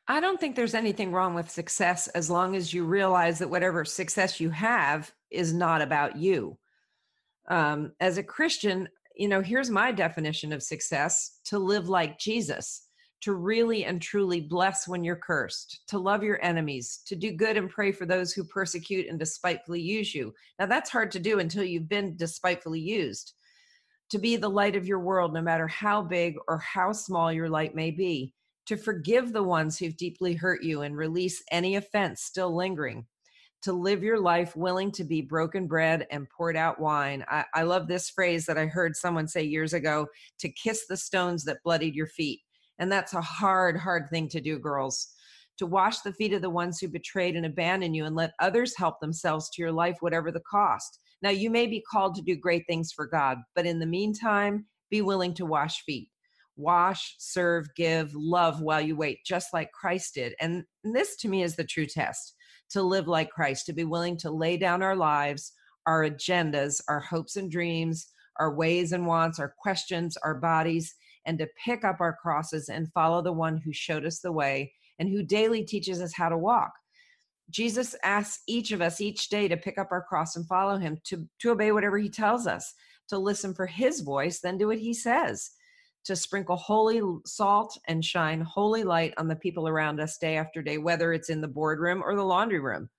I 0.08 0.20
don't 0.20 0.38
think 0.38 0.56
there's 0.56 0.74
anything 0.74 1.13
wrong 1.13 1.34
with 1.34 1.50
success 1.50 2.10
as 2.10 2.30
long 2.30 2.58
as 2.58 2.74
you 2.74 2.84
realize 2.84 3.39
that 3.39 3.50
whatever 3.50 3.86
success 3.86 4.39
you 4.39 4.50
have 4.50 5.10
is 5.32 5.53
not 5.53 5.82
about 5.82 6.18
you. 6.18 6.58
Um, 7.48 7.94
as 8.01 8.18
a 8.18 8.24
Christian, 8.24 8.89
you 9.15 9.30
know, 9.30 9.42
here's 9.42 9.70
my 9.70 9.94
definition 9.94 10.51
of 10.51 10.62
success 10.62 11.39
to 11.46 11.58
live 11.58 11.88
like 11.88 12.20
Jesus, 12.20 12.88
to 13.22 13.34
really 13.34 13.86
and 13.86 14.01
truly 14.01 14.42
bless 14.42 14.89
when 14.89 15.06
you're 15.06 15.15
cursed, 15.15 15.82
to 15.88 15.98
love 15.98 16.22
your 16.22 16.44
enemies, 16.44 17.01
to 17.06 17.15
do 17.15 17.32
good 17.32 17.56
and 17.56 17.70
pray 17.70 17.94
for 17.94 18.06
those 18.06 18.34
who 18.34 18.44
persecute 18.44 19.08
and 19.08 19.18
despitefully 19.18 19.82
use 19.82 20.13
you. 20.13 20.34
Now, 20.60 20.65
that's 20.65 20.89
hard 20.89 21.12
to 21.12 21.20
do 21.20 21.39
until 21.39 21.63
you've 21.63 21.88
been 21.88 22.18
despitefully 22.18 22.82
used. 22.82 23.34
To 24.12 24.20
be 24.20 24.36
the 24.36 24.50
light 24.50 24.76
of 24.76 24.88
your 24.88 25.00
world, 25.00 25.34
no 25.34 25.42
matter 25.42 25.68
how 25.68 26.02
big 26.02 26.36
or 26.48 26.60
how 26.60 26.92
small 26.92 27.32
your 27.32 27.50
light 27.50 27.74
may 27.74 27.90
be, 27.92 28.34
to 28.68 28.78
forgive 28.78 29.34
the 29.34 29.44
ones 29.44 29.78
who've 29.78 29.98
deeply 29.98 30.36
hurt 30.36 30.64
you 30.64 30.82
and 30.82 30.96
release 30.96 31.44
any 31.52 31.76
offense 31.76 32.22
still 32.22 32.56
lingering 32.56 33.06
to 33.64 33.72
live 33.72 34.04
your 34.04 34.20
life 34.20 34.56
willing 34.56 34.92
to 34.92 35.06
be 35.06 35.22
broken 35.22 35.68
bread 35.68 36.06
and 36.12 36.30
poured 36.30 36.58
out 36.58 36.80
wine. 36.80 37.24
I, 37.30 37.46
I, 37.54 37.64
love 37.64 37.88
this 37.88 38.10
phrase 38.10 38.46
that 38.46 38.58
I 38.58 38.66
heard 38.66 38.96
someone 38.96 39.28
say 39.28 39.44
years 39.44 39.74
ago 39.74 40.08
to 40.40 40.50
kiss 40.50 40.86
the 40.88 40.98
stones 40.98 41.46
that 41.46 41.64
bloodied 41.64 41.96
your 41.96 42.08
feet. 42.08 42.42
And 42.80 42.92
that's 42.92 43.14
a 43.14 43.22
hard, 43.22 43.78
hard 43.78 44.10
thing 44.10 44.28
to 44.30 44.42
do, 44.42 44.60
girls. 44.60 45.08
To 45.60 45.66
wash 45.66 46.00
the 46.00 46.12
feet 46.12 46.34
of 46.34 46.42
the 46.42 46.50
ones 46.50 46.80
who 46.80 46.90
betrayed 46.90 47.38
and 47.38 47.46
abandoned 47.46 47.96
you 47.96 48.06
and 48.06 48.16
let 48.16 48.34
others 48.40 48.76
help 48.76 49.00
themselves 49.00 49.50
to 49.52 49.62
your 49.62 49.72
life, 49.72 49.98
whatever 50.02 50.32
the 50.32 50.42
cost. 50.42 51.00
Now, 51.24 51.30
you 51.30 51.50
may 51.50 51.68
be 51.68 51.82
called 51.89 52.15
to 52.15 52.22
do 52.22 52.36
great 52.36 52.65
things 52.68 52.92
for 52.92 53.08
God, 53.08 53.38
but 53.56 53.65
in 53.65 53.80
the 53.80 53.86
meantime, 53.86 54.65
be 54.92 55.01
willing 55.01 55.34
to 55.36 55.46
wash 55.46 55.82
feet. 55.86 56.10
Wash, 56.58 57.15
serve, 57.18 57.65
give, 57.77 58.12
love 58.13 58.62
while 58.62 58.82
you 58.82 58.98
wait, 58.98 59.20
just 59.25 59.53
like 59.53 59.72
Christ 59.72 60.15
did. 60.15 60.36
And 60.42 60.65
this 60.84 61.15
to 61.18 61.30
me 61.30 61.42
is 61.42 61.56
the 61.56 61.63
true 61.63 61.86
test 61.86 62.36
to 62.72 62.84
live 62.84 63.08
like 63.08 63.30
Christ, 63.30 63.65
to 63.68 63.74
be 63.74 63.86
willing 63.86 64.18
to 64.18 64.30
lay 64.30 64.58
down 64.58 64.84
our 64.84 64.98
lives, 64.98 65.53
our 65.88 66.03
agendas, 66.03 66.82
our 66.89 67.00
hopes 67.00 67.38
and 67.38 67.50
dreams, 67.50 68.06
our 68.38 68.53
ways 68.53 68.92
and 68.92 69.08
wants, 69.08 69.39
our 69.39 69.53
questions, 69.58 70.18
our 70.24 70.36
bodies, 70.36 70.94
and 71.25 71.39
to 71.39 71.48
pick 71.63 71.86
up 71.86 72.01
our 72.01 72.18
crosses 72.22 72.68
and 72.68 72.92
follow 72.92 73.22
the 73.22 73.32
one 73.32 73.58
who 73.58 73.72
showed 73.72 74.06
us 74.06 74.20
the 74.20 74.32
way 74.32 74.74
and 75.00 75.08
who 75.08 75.24
daily 75.24 75.63
teaches 75.63 76.01
us 76.01 76.13
how 76.13 76.27
to 76.27 76.38
walk. 76.38 76.74
Jesus 77.54 77.96
asks 78.04 78.42
each 78.48 78.72
of 78.72 78.82
us 78.82 79.00
each 79.00 79.30
day 79.30 79.48
to 79.48 79.56
pick 79.56 79.78
up 79.78 79.90
our 79.92 80.02
cross 80.02 80.36
and 80.36 80.48
follow 80.48 80.78
him, 80.78 80.98
to, 81.06 81.28
to 81.40 81.52
obey 81.52 81.72
whatever 81.72 81.98
he 81.98 82.10
tells 82.10 82.48
us, 82.48 82.74
to 83.10 83.18
listen 83.18 83.54
for 83.54 83.68
his 83.68 84.02
voice, 84.02 84.40
then 84.40 84.58
do 84.58 84.68
what 84.68 84.80
he 84.80 84.94
says 84.94 85.52
to 86.06 86.16
sprinkle 86.16 86.58
holy 86.58 87.02
salt 87.26 87.78
and 87.88 88.04
shine 88.04 88.42
holy 88.42 88.84
light 88.84 89.14
on 89.18 89.28
the 89.28 89.36
people 89.36 89.68
around 89.68 90.00
us 90.00 90.18
day 90.18 90.38
after 90.38 90.62
day, 90.62 90.78
whether 90.78 91.14
it's 91.14 91.30
in 91.30 91.42
the 91.42 91.48
boardroom 91.48 92.02
or 92.04 92.16
the 92.16 92.24
laundry 92.24 92.60
room, 92.60 92.90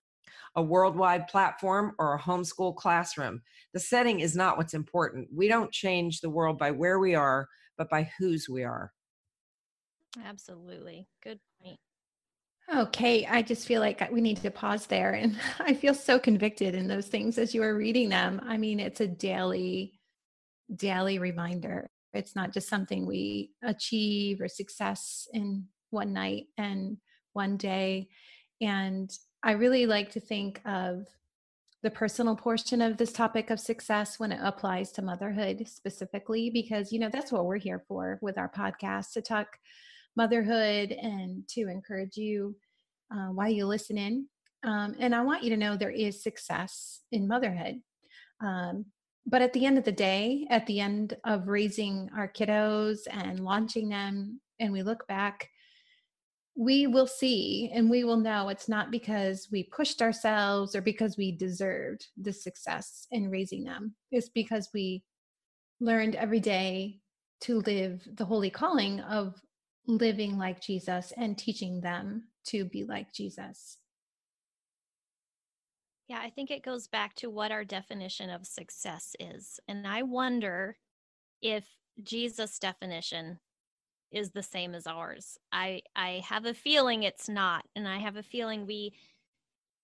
a 0.56 0.62
worldwide 0.62 1.28
platform 1.28 1.92
or 1.98 2.14
a 2.14 2.20
homeschool 2.20 2.74
classroom. 2.74 3.42
The 3.74 3.80
setting 3.80 4.20
is 4.20 4.34
not 4.34 4.56
what's 4.56 4.74
important. 4.74 5.28
We 5.34 5.48
don't 5.48 5.72
change 5.72 6.20
the 6.20 6.30
world 6.30 6.58
by 6.58 6.70
where 6.70 6.98
we 6.98 7.14
are, 7.14 7.48
but 7.76 7.90
by 7.90 8.10
whose 8.18 8.48
we 8.48 8.64
are. 8.64 8.92
Absolutely. 10.24 11.06
Good 11.22 11.40
point. 11.62 11.78
Oh, 12.68 12.82
okay, 12.82 13.26
I 13.26 13.42
just 13.42 13.66
feel 13.66 13.80
like 13.80 14.10
we 14.10 14.20
need 14.20 14.38
to 14.38 14.50
pause 14.50 14.86
there. 14.86 15.12
And 15.12 15.38
I 15.60 15.74
feel 15.74 15.94
so 15.94 16.18
convicted 16.18 16.74
in 16.74 16.88
those 16.88 17.06
things 17.06 17.38
as 17.38 17.54
you 17.54 17.62
are 17.62 17.74
reading 17.74 18.08
them. 18.08 18.40
I 18.44 18.56
mean, 18.56 18.80
it's 18.80 19.00
a 19.00 19.06
daily, 19.06 20.00
daily 20.74 21.18
reminder. 21.18 21.90
It's 22.14 22.34
not 22.34 22.52
just 22.52 22.68
something 22.68 23.06
we 23.06 23.50
achieve 23.62 24.40
or 24.40 24.48
success 24.48 25.28
in 25.32 25.66
one 25.90 26.12
night 26.12 26.46
and 26.56 26.96
one 27.32 27.56
day. 27.56 28.08
And 28.60 29.10
I 29.42 29.52
really 29.52 29.86
like 29.86 30.12
to 30.12 30.20
think 30.20 30.60
of 30.64 31.06
the 31.82 31.90
personal 31.90 32.34
portion 32.34 32.80
of 32.80 32.96
this 32.96 33.12
topic 33.12 33.50
of 33.50 33.60
success 33.60 34.18
when 34.18 34.32
it 34.32 34.40
applies 34.42 34.90
to 34.92 35.02
motherhood 35.02 35.68
specifically, 35.68 36.48
because, 36.48 36.92
you 36.92 36.98
know, 36.98 37.10
that's 37.12 37.30
what 37.30 37.44
we're 37.44 37.58
here 37.58 37.84
for 37.86 38.18
with 38.22 38.38
our 38.38 38.48
podcast 38.48 39.12
to 39.12 39.20
talk 39.20 39.58
motherhood 40.16 40.92
and 40.92 41.46
to 41.48 41.68
encourage 41.68 42.16
you 42.16 42.56
uh, 43.14 43.28
while 43.28 43.50
you 43.50 43.66
listen 43.66 43.98
in. 43.98 44.26
Um, 44.64 44.94
and 44.98 45.14
I 45.14 45.22
want 45.22 45.42
you 45.42 45.50
to 45.50 45.56
know 45.56 45.76
there 45.76 45.90
is 45.90 46.22
success 46.22 47.00
in 47.12 47.28
motherhood. 47.28 47.80
Um, 48.40 48.86
but 49.26 49.42
at 49.42 49.52
the 49.52 49.64
end 49.66 49.78
of 49.78 49.84
the 49.84 49.92
day, 49.92 50.46
at 50.50 50.66
the 50.66 50.80
end 50.80 51.16
of 51.24 51.48
raising 51.48 52.10
our 52.16 52.28
kiddos 52.28 53.00
and 53.10 53.40
launching 53.40 53.88
them, 53.88 54.40
and 54.60 54.72
we 54.72 54.82
look 54.82 55.06
back, 55.06 55.48
we 56.56 56.86
will 56.86 57.06
see 57.06 57.70
and 57.74 57.90
we 57.90 58.04
will 58.04 58.16
know 58.16 58.48
it's 58.48 58.68
not 58.68 58.90
because 58.90 59.48
we 59.50 59.64
pushed 59.64 60.00
ourselves 60.00 60.76
or 60.76 60.80
because 60.80 61.16
we 61.16 61.32
deserved 61.32 62.06
the 62.20 62.32
success 62.32 63.06
in 63.10 63.30
raising 63.30 63.64
them. 63.64 63.94
It's 64.12 64.28
because 64.28 64.68
we 64.72 65.02
learned 65.80 66.14
every 66.14 66.40
day 66.40 67.00
to 67.42 67.60
live 67.60 68.06
the 68.14 68.24
holy 68.24 68.50
calling 68.50 69.00
of 69.00 69.34
living 69.86 70.38
like 70.38 70.60
Jesus 70.60 71.12
and 71.16 71.36
teaching 71.36 71.80
them 71.80 72.24
to 72.46 72.64
be 72.64 72.84
like 72.84 73.12
Jesus. 73.12 73.78
Yeah, 76.08 76.20
I 76.22 76.30
think 76.30 76.50
it 76.50 76.64
goes 76.64 76.86
back 76.86 77.14
to 77.16 77.30
what 77.30 77.52
our 77.52 77.64
definition 77.64 78.28
of 78.28 78.46
success 78.46 79.16
is. 79.18 79.58
And 79.68 79.86
I 79.86 80.02
wonder 80.02 80.76
if 81.40 81.64
Jesus' 82.02 82.58
definition 82.58 83.38
is 84.10 84.30
the 84.30 84.42
same 84.42 84.74
as 84.74 84.86
ours. 84.86 85.38
I 85.50 85.82
I 85.96 86.22
have 86.28 86.44
a 86.44 86.54
feeling 86.54 87.02
it's 87.02 87.28
not 87.28 87.64
and 87.74 87.88
I 87.88 87.98
have 87.98 88.16
a 88.16 88.22
feeling 88.22 88.66
we 88.66 88.94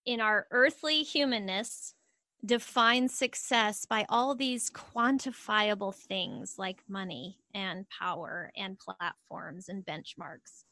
in 0.07 0.21
our 0.21 0.47
earthly 0.51 1.03
humanness 1.03 1.95
define 2.45 3.09
success 3.09 3.85
by 3.85 4.07
all 4.09 4.35
these 4.35 4.71
quantifiable 4.71 5.95
things 5.95 6.55
like 6.59 6.83
money 6.89 7.39
and 7.55 7.87
power 7.89 8.51
and 8.57 8.79
platforms 8.79 9.69
and 9.69 9.85
benchmarks. 9.85 10.65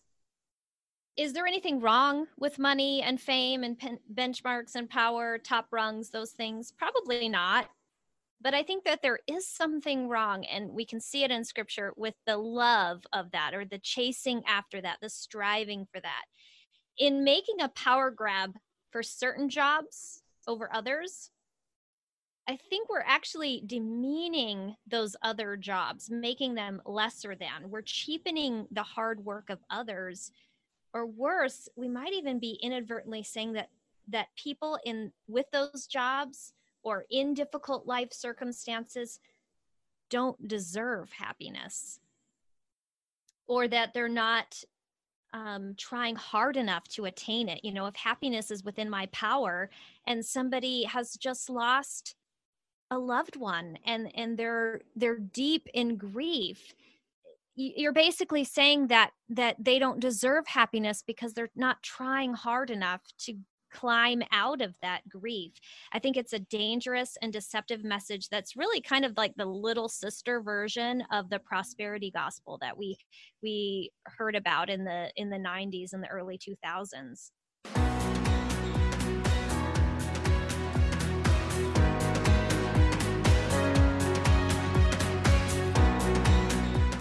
Is 1.16 1.32
there 1.32 1.46
anything 1.46 1.80
wrong 1.80 2.26
with 2.38 2.58
money 2.58 3.02
and 3.02 3.20
fame 3.20 3.64
and 3.64 3.76
pen- 3.76 3.98
benchmarks 4.14 4.76
and 4.76 4.88
power, 4.88 5.36
top 5.36 5.66
rungs, 5.72 6.10
those 6.10 6.30
things? 6.30 6.72
Probably 6.72 7.28
not. 7.28 7.68
But 8.40 8.54
I 8.54 8.62
think 8.62 8.84
that 8.84 9.02
there 9.02 9.18
is 9.26 9.48
something 9.48 10.08
wrong, 10.08 10.44
and 10.44 10.70
we 10.70 10.86
can 10.86 11.00
see 11.00 11.24
it 11.24 11.32
in 11.32 11.44
scripture 11.44 11.92
with 11.96 12.14
the 12.24 12.36
love 12.36 13.04
of 13.12 13.32
that 13.32 13.52
or 13.52 13.64
the 13.64 13.80
chasing 13.80 14.42
after 14.46 14.80
that, 14.80 14.98
the 15.02 15.10
striving 15.10 15.88
for 15.92 16.00
that. 16.00 16.24
In 16.96 17.24
making 17.24 17.60
a 17.60 17.68
power 17.68 18.12
grab 18.12 18.56
for 18.90 19.02
certain 19.02 19.48
jobs 19.48 20.22
over 20.46 20.72
others, 20.72 21.30
I 22.48 22.56
think 22.56 22.88
we're 22.88 23.04
actually 23.06 23.62
demeaning 23.66 24.74
those 24.86 25.14
other 25.22 25.54
jobs, 25.54 26.10
making 26.10 26.54
them 26.54 26.80
lesser 26.86 27.34
than. 27.34 27.68
We're 27.70 27.82
cheapening 27.82 28.66
the 28.70 28.82
hard 28.82 29.22
work 29.22 29.50
of 29.50 29.58
others. 29.68 30.32
Or 30.94 31.04
worse, 31.04 31.68
we 31.76 31.88
might 31.88 32.14
even 32.14 32.38
be 32.38 32.58
inadvertently 32.62 33.22
saying 33.22 33.52
that 33.52 33.68
that 34.10 34.28
people 34.36 34.78
in 34.86 35.12
with 35.26 35.44
those 35.52 35.86
jobs 35.86 36.54
or 36.82 37.04
in 37.10 37.34
difficult 37.34 37.86
life 37.86 38.10
circumstances 38.10 39.20
don't 40.08 40.48
deserve 40.48 41.12
happiness 41.12 42.00
or 43.46 43.68
that 43.68 43.92
they're 43.92 44.08
not 44.08 44.62
um, 45.34 45.74
trying 45.76 46.16
hard 46.16 46.56
enough 46.56 46.88
to 46.88 47.04
attain 47.04 47.50
it. 47.50 47.62
You 47.62 47.72
know, 47.72 47.84
if 47.84 47.96
happiness 47.96 48.50
is 48.50 48.64
within 48.64 48.88
my 48.88 49.06
power 49.12 49.68
and 50.06 50.24
somebody 50.24 50.84
has 50.84 51.12
just 51.18 51.50
lost 51.50 52.14
a 52.90 52.98
loved 52.98 53.36
one 53.36 53.78
and 53.84 54.10
and 54.14 54.38
they're 54.38 54.80
they're 54.96 55.18
deep 55.18 55.68
in 55.74 55.96
grief 55.96 56.74
you're 57.54 57.92
basically 57.92 58.44
saying 58.44 58.86
that 58.86 59.10
that 59.28 59.56
they 59.58 59.78
don't 59.78 60.00
deserve 60.00 60.46
happiness 60.46 61.02
because 61.04 61.34
they're 61.34 61.50
not 61.56 61.82
trying 61.82 62.32
hard 62.32 62.70
enough 62.70 63.02
to 63.18 63.34
climb 63.70 64.22
out 64.32 64.60
of 64.60 64.74
that 64.80 65.08
grief. 65.08 65.52
I 65.92 65.98
think 65.98 66.16
it's 66.16 66.32
a 66.32 66.38
dangerous 66.38 67.16
and 67.20 67.32
deceptive 67.32 67.84
message 67.84 68.28
that's 68.28 68.56
really 68.56 68.80
kind 68.80 69.04
of 69.04 69.16
like 69.16 69.34
the 69.36 69.44
little 69.46 69.88
sister 69.88 70.40
version 70.40 71.02
of 71.12 71.30
the 71.30 71.38
prosperity 71.38 72.10
gospel 72.10 72.58
that 72.60 72.78
we 72.78 72.96
we 73.42 73.90
heard 74.06 74.36
about 74.36 74.70
in 74.70 74.84
the 74.84 75.10
in 75.16 75.30
the 75.30 75.36
90s 75.36 75.92
and 75.92 76.02
the 76.02 76.08
early 76.08 76.38
2000s. 76.38 77.30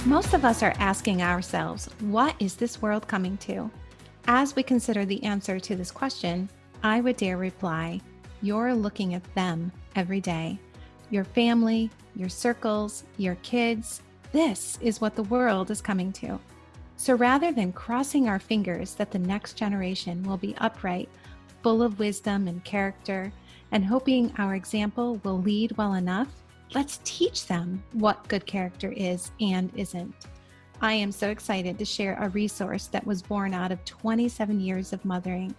Most 0.08 0.34
of 0.34 0.46
us 0.46 0.63
are 0.63 0.74
asking 0.80 1.22
ourselves, 1.22 1.89
what 2.00 2.34
is 2.39 2.56
this 2.56 2.82
world 2.82 3.10
coming 3.10 3.36
to? 3.39 3.70
As 4.26 4.56
we 4.56 4.63
consider 4.63 5.04
the 5.04 5.22
answer 5.22 5.60
to 5.60 5.76
this 5.76 5.91
question, 5.91 6.50
I 6.82 7.02
would 7.02 7.17
dare 7.17 7.36
reply, 7.36 8.00
you're 8.41 8.74
looking 8.74 9.15
at 9.15 9.36
them 9.36 9.70
every 9.98 10.22
day. 10.22 10.60
Your 11.10 11.26
family, 11.26 11.89
your 12.15 12.30
circles, 12.30 13.04
your 13.17 13.36
kids. 13.43 14.02
This 14.32 14.80
is 14.80 15.02
what 15.02 15.17
the 15.17 15.24
world 15.24 15.72
is 15.72 15.82
coming 15.82 16.13
to. 16.13 16.39
So 16.96 17.15
rather 17.15 17.52
than 17.52 17.74
crossing 17.74 18.30
our 18.30 18.39
fingers 18.39 18.93
that 18.93 19.12
the 19.12 19.20
next 19.20 19.58
generation 19.58 20.24
will 20.24 20.38
be 20.38 20.56
upright, 20.60 21.10
full 21.63 21.84
of 21.84 22.00
wisdom 22.00 22.48
and 22.48 22.63
character, 22.63 23.34
and 23.74 23.84
hoping 23.84 24.34
our 24.38 24.56
example 24.56 25.20
will 25.26 25.41
lead 25.41 25.76
well 25.76 25.96
enough, 25.96 26.30
Let's 26.74 27.00
teach 27.04 27.48
them 27.48 27.82
what 27.94 28.28
good 28.28 28.46
character 28.46 28.92
is 28.92 29.32
and 29.40 29.72
isn't. 29.76 30.14
I 30.82 30.94
am 30.94 31.12
so 31.12 31.30
excited 31.30 31.80
to 31.80 31.86
share 31.86 32.18
a 32.20 32.30
resource 32.30 32.88
that 32.88 33.08
was 33.08 33.22
born 33.22 33.54
out 33.54 33.72
of 33.72 33.84
27 33.86 34.60
years 34.60 34.94
of 34.94 35.04
mothering 35.06 35.56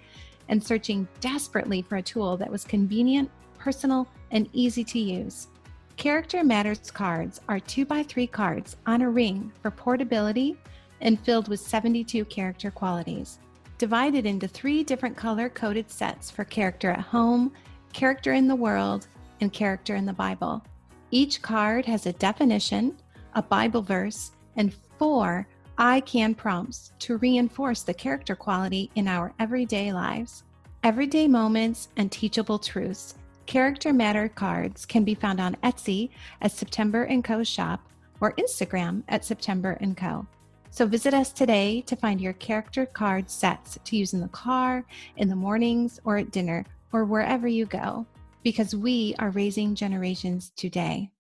and 0.49 0.63
searching 0.63 1.09
desperately 1.21 1.83
for 1.83 1.97
a 1.97 2.03
tool 2.03 2.37
that 2.37 2.51
was 2.51 2.65
convenient, 2.65 3.31
personal, 3.59 4.07
and 4.31 4.49
easy 4.53 4.85
to 4.85 4.99
use. 4.99 5.49
Character 5.97 6.45
Matters 6.45 6.91
cards 6.91 7.41
are 7.49 7.59
2x3 7.59 8.31
cards 8.31 8.77
on 8.87 9.03
a 9.03 9.11
ring 9.11 9.51
for 9.63 9.71
portability 9.71 10.57
and 11.01 11.19
filled 11.21 11.49
with 11.49 11.59
72 11.59 12.25
character 12.27 12.71
qualities, 12.71 13.39
divided 13.79 14.27
into 14.27 14.47
three 14.47 14.85
different 14.85 15.17
color 15.17 15.49
coded 15.49 15.91
sets 15.91 16.31
for 16.31 16.45
character 16.45 16.91
at 16.91 17.01
home, 17.01 17.53
character 17.93 18.35
in 18.35 18.47
the 18.47 18.55
world, 18.55 19.09
and 19.41 19.53
character 19.53 19.97
in 19.97 20.07
the 20.07 20.13
Bible. 20.13 20.63
Each 21.11 21.41
card 21.41 21.87
has 21.87 22.05
a 22.05 22.13
definition, 22.13 22.95
a 23.35 23.41
Bible 23.41 23.81
verse, 23.81 24.33
and 24.57 24.75
four 24.99 25.49
I 25.79 26.01
can 26.01 26.35
prompts 26.35 26.93
to 26.99 27.17
reinforce 27.17 27.83
the 27.83 27.95
character 27.95 28.37
quality 28.37 28.91
in 28.95 29.09
our 29.09 29.33
everyday 29.39 29.91
lives. 29.91 30.45
Everyday 30.83 31.27
moments 31.27 31.89
and 31.97 32.13
teachable 32.13 32.59
truths. 32.59 33.15
Character 33.47 33.95
Matter 33.95 34.29
cards 34.29 34.85
can 34.85 35.03
be 35.03 35.15
found 35.15 35.41
on 35.41 35.57
Etsy 35.63 36.11
at 36.43 36.53
September 36.53 37.09
& 37.17 37.23
Co 37.23 37.43
shop 37.43 37.89
or 38.21 38.35
Instagram 38.35 39.03
at 39.09 39.25
September 39.25 39.79
& 39.89 39.97
Co. 39.97 40.27
So 40.71 40.85
visit 40.85 41.15
us 41.15 41.33
today 41.33 41.81
to 41.83 41.97
find 41.97 42.21
your 42.21 42.35
character 42.35 42.85
card 42.85 43.31
sets 43.31 43.79
to 43.83 43.97
use 43.97 44.13
in 44.13 44.21
the 44.21 44.29
car, 44.29 44.85
in 45.17 45.31
the 45.31 45.37
mornings, 45.37 46.01
or 46.05 46.19
at 46.19 46.33
dinner, 46.33 46.67
or 46.93 47.07
wherever 47.07 47.49
you 47.49 47.65
go 47.65 48.07
because 48.49 48.75
we 48.75 49.15
are 49.19 49.29
raising 49.29 49.75
generations 49.75 50.53
today. 50.57 51.11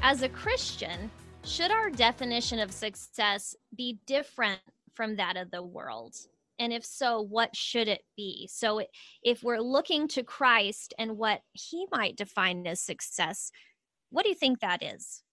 As 0.00 0.22
a 0.22 0.28
Christian, 0.28 1.10
should 1.42 1.72
our 1.72 1.90
definition 1.90 2.60
of 2.60 2.70
success 2.70 3.56
be 3.76 3.98
different 4.06 4.60
from 4.94 5.16
that 5.16 5.36
of 5.36 5.50
the 5.50 5.60
world? 5.60 6.14
And 6.60 6.72
if 6.72 6.84
so, 6.84 7.20
what 7.20 7.56
should 7.56 7.88
it 7.88 8.02
be? 8.16 8.48
So, 8.48 8.80
if 9.24 9.42
we're 9.42 9.58
looking 9.58 10.06
to 10.06 10.22
Christ 10.22 10.94
and 11.00 11.18
what 11.18 11.40
he 11.52 11.88
might 11.90 12.14
define 12.14 12.64
as 12.68 12.80
success, 12.80 13.50
what 14.10 14.22
do 14.22 14.28
you 14.28 14.36
think 14.36 14.60
that 14.60 14.84
is? 14.84 15.23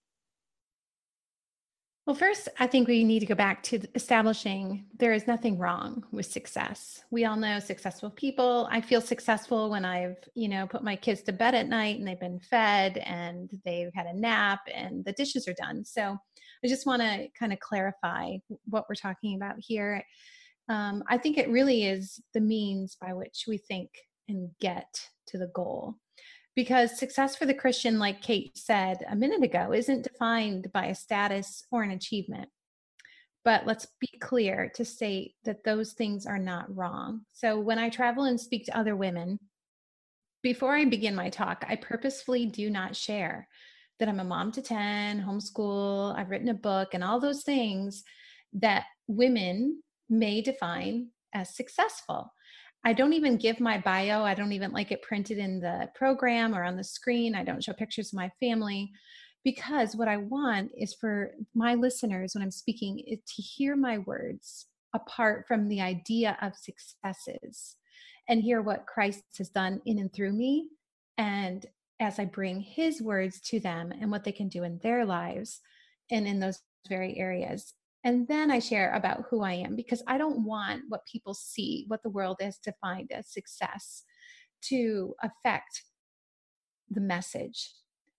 Well, 2.08 2.16
first, 2.16 2.50
I 2.60 2.66
think 2.66 2.88
we 2.88 3.04
need 3.04 3.20
to 3.20 3.28
go 3.28 3.36
back 3.36 3.62
to 3.64 3.80
establishing 3.94 4.86
there 4.98 5.14
is 5.14 5.28
nothing 5.28 5.60
wrong 5.60 6.04
with 6.12 6.26
success. 6.26 7.04
We 7.12 7.26
all 7.26 7.36
know 7.36 7.60
successful 7.60 8.10
people. 8.10 8.68
I 8.72 8.82
feel 8.82 9.02
successful 9.02 9.70
when 9.70 9.86
I've, 9.86 10.18
you 10.34 10.50
know, 10.50 10.66
put 10.66 10.84
my 10.84 10.96
kids 10.96 11.22
to 11.24 11.32
bed 11.32 11.54
at 11.54 11.68
night 11.68 12.00
and 12.00 12.08
they've 12.08 12.20
been 12.20 12.40
fed 12.40 12.98
and 12.98 13.52
they've 13.64 13.94
had 13.94 14.08
a 14.08 14.18
nap 14.18 14.62
and 14.74 15.06
the 15.06 15.14
dishes 15.14 15.48
are 15.48 15.54
done. 15.54 15.86
So 15.86 16.18
I 16.64 16.68
just 16.68 16.88
want 16.88 17.04
to 17.04 17.28
kind 17.38 17.54
of 17.54 17.60
clarify 17.60 18.38
what 18.66 18.86
we're 18.90 18.96
talking 18.96 19.36
about 19.36 19.56
here. 19.60 20.04
Um, 20.70 21.04
I 21.08 21.20
think 21.20 21.38
it 21.38 21.50
really 21.50 21.86
is 21.86 22.20
the 22.34 22.42
means 22.42 22.98
by 23.00 23.14
which 23.14 23.46
we 23.48 23.60
think 23.60 23.92
and 24.28 24.50
get 24.60 25.08
to 25.28 25.38
the 25.38 25.52
goal 25.54 25.98
because 26.56 26.98
success 26.98 27.36
for 27.36 27.46
the 27.46 27.54
Christian, 27.54 28.00
like 28.00 28.22
Kate 28.22 28.58
said 28.58 28.98
a 29.10 29.16
minute 29.16 29.44
ago, 29.44 29.74
isn't 29.74 30.04
defined 30.04 30.72
by 30.74 30.88
a 30.88 30.96
status 30.96 31.64
or 31.72 31.84
an 31.84 31.92
achievement. 31.92 32.50
But 33.44 33.66
let's 33.66 33.88
be 34.00 34.20
clear 34.20 34.72
to 34.76 34.86
state 34.86 35.36
that 35.46 35.64
those 35.64 35.94
things 35.94 36.26
are 36.26 36.38
not 36.38 36.76
wrong. 36.76 37.22
So 37.34 37.60
when 37.60 37.80
I 37.80 37.90
travel 37.90 38.26
and 38.26 38.40
speak 38.40 38.66
to 38.66 38.78
other 38.78 38.96
women, 38.96 39.40
before 40.44 40.76
I 40.76 40.86
begin 40.86 41.16
my 41.16 41.30
talk, 41.30 41.66
I 41.68 41.76
purposefully 41.76 42.46
do 42.46 42.70
not 42.70 42.96
share 42.96 43.48
that 44.00 44.10
I'm 44.10 44.20
a 44.20 44.24
mom 44.24 44.52
to 44.54 44.62
10, 44.62 45.24
homeschool, 45.24 46.18
I've 46.18 46.32
written 46.32 46.50
a 46.50 46.56
book, 46.56 46.94
and 46.94 47.04
all 47.04 47.20
those 47.20 47.44
things 47.44 48.04
that 48.54 48.86
women 49.08 49.82
may 50.10 50.42
define 50.42 51.10
as 51.34 51.56
successful. 51.56 52.34
I 52.84 52.94
don't 52.94 53.14
even 53.14 53.38
give 53.38 53.60
my 53.60 53.78
bio. 53.78 54.24
I 54.24 54.34
don't 54.34 54.54
even 54.54 54.72
like 54.72 54.92
it 54.92 55.04
printed 55.04 55.38
in 55.38 55.60
the 55.60 55.90
program 55.94 56.56
or 56.56 56.64
on 56.64 56.78
the 56.78 56.84
screen. 56.84 57.36
I 57.36 57.44
don't 57.44 57.64
show 57.64 57.74
pictures 57.74 58.08
of 58.08 58.18
my 58.18 58.32
family 58.40 58.92
because 59.44 59.96
what 59.96 60.08
I 60.08 60.18
want 60.18 60.72
is 60.76 60.94
for 60.94 61.32
my 61.54 61.76
listeners 61.76 62.34
when 62.34 62.44
I'm 62.44 62.52
speaking 62.52 63.04
to 63.08 63.42
hear 63.42 63.76
my 63.76 64.00
words 64.00 64.68
apart 64.94 65.46
from 65.48 65.68
the 65.68 65.82
idea 65.82 66.38
of 66.42 66.54
successes 66.56 67.76
and 68.28 68.42
hear 68.42 68.62
what 68.62 68.88
Christ 68.88 69.24
has 69.38 69.50
done 69.50 69.82
in 69.86 70.00
and 70.00 70.14
through 70.14 70.34
me. 70.34 70.70
And 71.18 71.66
as 72.00 72.18
I 72.18 72.26
bring 72.26 72.62
his 72.62 73.02
words 73.02 73.40
to 73.42 73.60
them 73.60 73.92
and 74.00 74.10
what 74.10 74.24
they 74.24 74.32
can 74.32 74.50
do 74.50 74.64
in 74.64 74.80
their 74.82 75.06
lives 75.06 75.60
and 76.10 76.28
in 76.28 76.40
those 76.40 76.60
very 76.90 77.18
areas. 77.18 77.74
And 78.04 78.28
then 78.28 78.50
I 78.50 78.60
share 78.60 78.94
about 78.94 79.26
who 79.30 79.42
I 79.44 79.54
am 79.54 79.76
because 79.76 80.02
I 80.08 80.18
don't 80.18 80.44
want 80.44 80.84
what 80.90 81.06
people 81.06 81.34
see, 81.34 81.86
what 81.88 82.02
the 82.02 82.10
world 82.10 82.38
has 82.42 82.58
defined 82.58 83.12
as 83.12 83.32
success, 83.32 84.04
to 84.64 85.14
affect 85.22 85.84
the 86.90 87.02
message. 87.02 87.72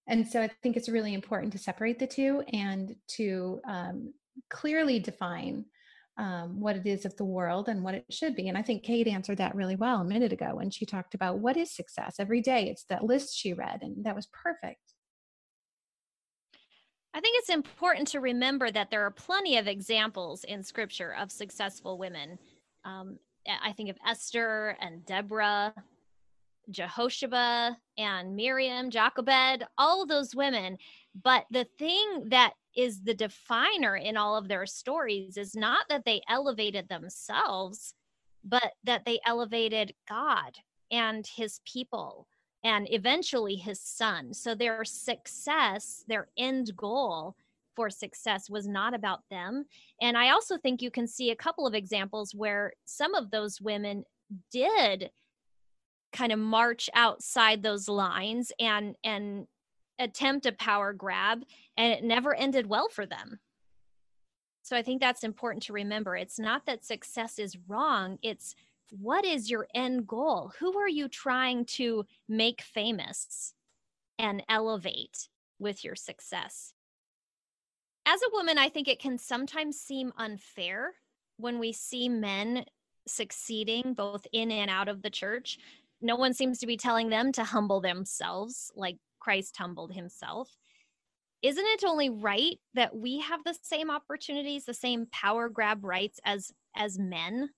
And 0.08 0.26
so 0.26 0.42
I 0.42 0.50
think 0.62 0.76
it's 0.76 0.88
really 0.88 1.14
important 1.14 1.52
to 1.52 1.58
separate 1.58 1.98
the 1.98 2.06
two 2.06 2.42
and 2.52 2.94
to 3.16 3.60
um, 3.66 4.14
clearly 4.50 4.98
define 4.98 5.64
um, 6.18 6.60
what 6.60 6.76
it 6.76 6.86
is 6.86 7.04
of 7.04 7.16
the 7.16 7.24
world 7.24 7.68
and 7.68 7.82
what 7.82 7.94
it 7.94 8.04
should 8.10 8.36
be. 8.36 8.48
And 8.48 8.58
I 8.58 8.62
think 8.62 8.82
Kate 8.82 9.08
answered 9.08 9.38
that 9.38 9.54
really 9.54 9.76
well 9.76 10.00
a 10.00 10.04
minute 10.04 10.32
ago 10.32 10.56
when 10.56 10.70
she 10.70 10.84
talked 10.84 11.14
about 11.14 11.38
what 11.38 11.56
is 11.56 11.74
success 11.74 12.16
every 12.18 12.40
day. 12.40 12.68
It's 12.68 12.84
that 12.84 13.04
list 13.04 13.36
she 13.36 13.52
read, 13.52 13.80
and 13.82 14.04
that 14.04 14.16
was 14.16 14.26
perfect. 14.26 14.80
I 17.14 17.20
think 17.20 17.38
it's 17.38 17.50
important 17.50 18.08
to 18.08 18.20
remember 18.20 18.70
that 18.70 18.90
there 18.90 19.04
are 19.04 19.10
plenty 19.10 19.58
of 19.58 19.66
examples 19.66 20.44
in 20.44 20.62
scripture 20.62 21.14
of 21.14 21.30
successful 21.30 21.98
women. 21.98 22.38
Um, 22.84 23.18
I 23.62 23.72
think 23.72 23.90
of 23.90 23.98
Esther 24.06 24.76
and 24.80 25.04
Deborah, 25.04 25.74
Jehoshaphat 26.70 27.76
and 27.98 28.36
Miriam, 28.36 28.90
Jochebed, 28.90 29.64
all 29.76 30.06
those 30.06 30.34
women. 30.34 30.78
But 31.22 31.44
the 31.50 31.66
thing 31.78 32.28
that 32.28 32.54
is 32.74 33.02
the 33.02 33.14
definer 33.14 33.96
in 33.96 34.16
all 34.16 34.36
of 34.36 34.48
their 34.48 34.64
stories 34.64 35.36
is 35.36 35.54
not 35.54 35.86
that 35.90 36.04
they 36.06 36.22
elevated 36.28 36.88
themselves, 36.88 37.94
but 38.44 38.72
that 38.84 39.04
they 39.04 39.20
elevated 39.26 39.92
God 40.08 40.56
and 40.90 41.26
his 41.26 41.60
people 41.70 42.26
and 42.64 42.86
eventually 42.90 43.56
his 43.56 43.80
son. 43.80 44.32
So 44.32 44.54
their 44.54 44.84
success, 44.84 46.04
their 46.06 46.28
end 46.36 46.76
goal 46.76 47.36
for 47.74 47.90
success 47.90 48.50
was 48.50 48.68
not 48.68 48.94
about 48.94 49.20
them. 49.30 49.64
And 50.00 50.16
I 50.16 50.30
also 50.30 50.58
think 50.58 50.82
you 50.82 50.90
can 50.90 51.06
see 51.06 51.30
a 51.30 51.36
couple 51.36 51.66
of 51.66 51.74
examples 51.74 52.34
where 52.34 52.72
some 52.84 53.14
of 53.14 53.30
those 53.30 53.60
women 53.60 54.04
did 54.50 55.10
kind 56.12 56.32
of 56.32 56.38
march 56.38 56.90
outside 56.94 57.62
those 57.62 57.88
lines 57.88 58.52
and 58.60 58.96
and 59.02 59.46
attempt 59.98 60.46
a 60.46 60.52
power 60.52 60.92
grab 60.92 61.42
and 61.76 61.92
it 61.92 62.04
never 62.04 62.34
ended 62.34 62.66
well 62.66 62.88
for 62.88 63.06
them. 63.06 63.38
So 64.62 64.76
I 64.76 64.82
think 64.82 65.00
that's 65.00 65.24
important 65.24 65.64
to 65.64 65.72
remember. 65.72 66.16
It's 66.16 66.38
not 66.38 66.66
that 66.66 66.84
success 66.84 67.38
is 67.38 67.56
wrong, 67.68 68.18
it's 68.22 68.54
what 69.00 69.24
is 69.24 69.50
your 69.50 69.66
end 69.74 70.06
goal? 70.06 70.52
Who 70.58 70.76
are 70.78 70.88
you 70.88 71.08
trying 71.08 71.64
to 71.76 72.04
make 72.28 72.60
famous 72.60 73.54
and 74.18 74.42
elevate 74.48 75.28
with 75.58 75.82
your 75.82 75.96
success? 75.96 76.74
As 78.04 78.20
a 78.20 78.32
woman, 78.32 78.58
I 78.58 78.68
think 78.68 78.88
it 78.88 79.00
can 79.00 79.16
sometimes 79.16 79.80
seem 79.80 80.12
unfair 80.18 80.92
when 81.38 81.58
we 81.58 81.72
see 81.72 82.08
men 82.08 82.66
succeeding 83.06 83.94
both 83.94 84.26
in 84.32 84.50
and 84.50 84.70
out 84.70 84.88
of 84.88 85.00
the 85.00 85.10
church. 85.10 85.58
No 86.02 86.16
one 86.16 86.34
seems 86.34 86.58
to 86.58 86.66
be 86.66 86.76
telling 86.76 87.08
them 87.08 87.32
to 87.32 87.44
humble 87.44 87.80
themselves 87.80 88.70
like 88.76 88.98
Christ 89.20 89.56
humbled 89.56 89.92
himself. 89.92 90.54
Isn't 91.40 91.66
it 91.66 91.84
only 91.84 92.10
right 92.10 92.58
that 92.74 92.94
we 92.94 93.20
have 93.20 93.42
the 93.44 93.56
same 93.62 93.90
opportunities, 93.90 94.64
the 94.64 94.74
same 94.74 95.06
power 95.10 95.48
grab 95.48 95.82
rights 95.82 96.20
as 96.24 96.52
as 96.76 96.98
men? 96.98 97.50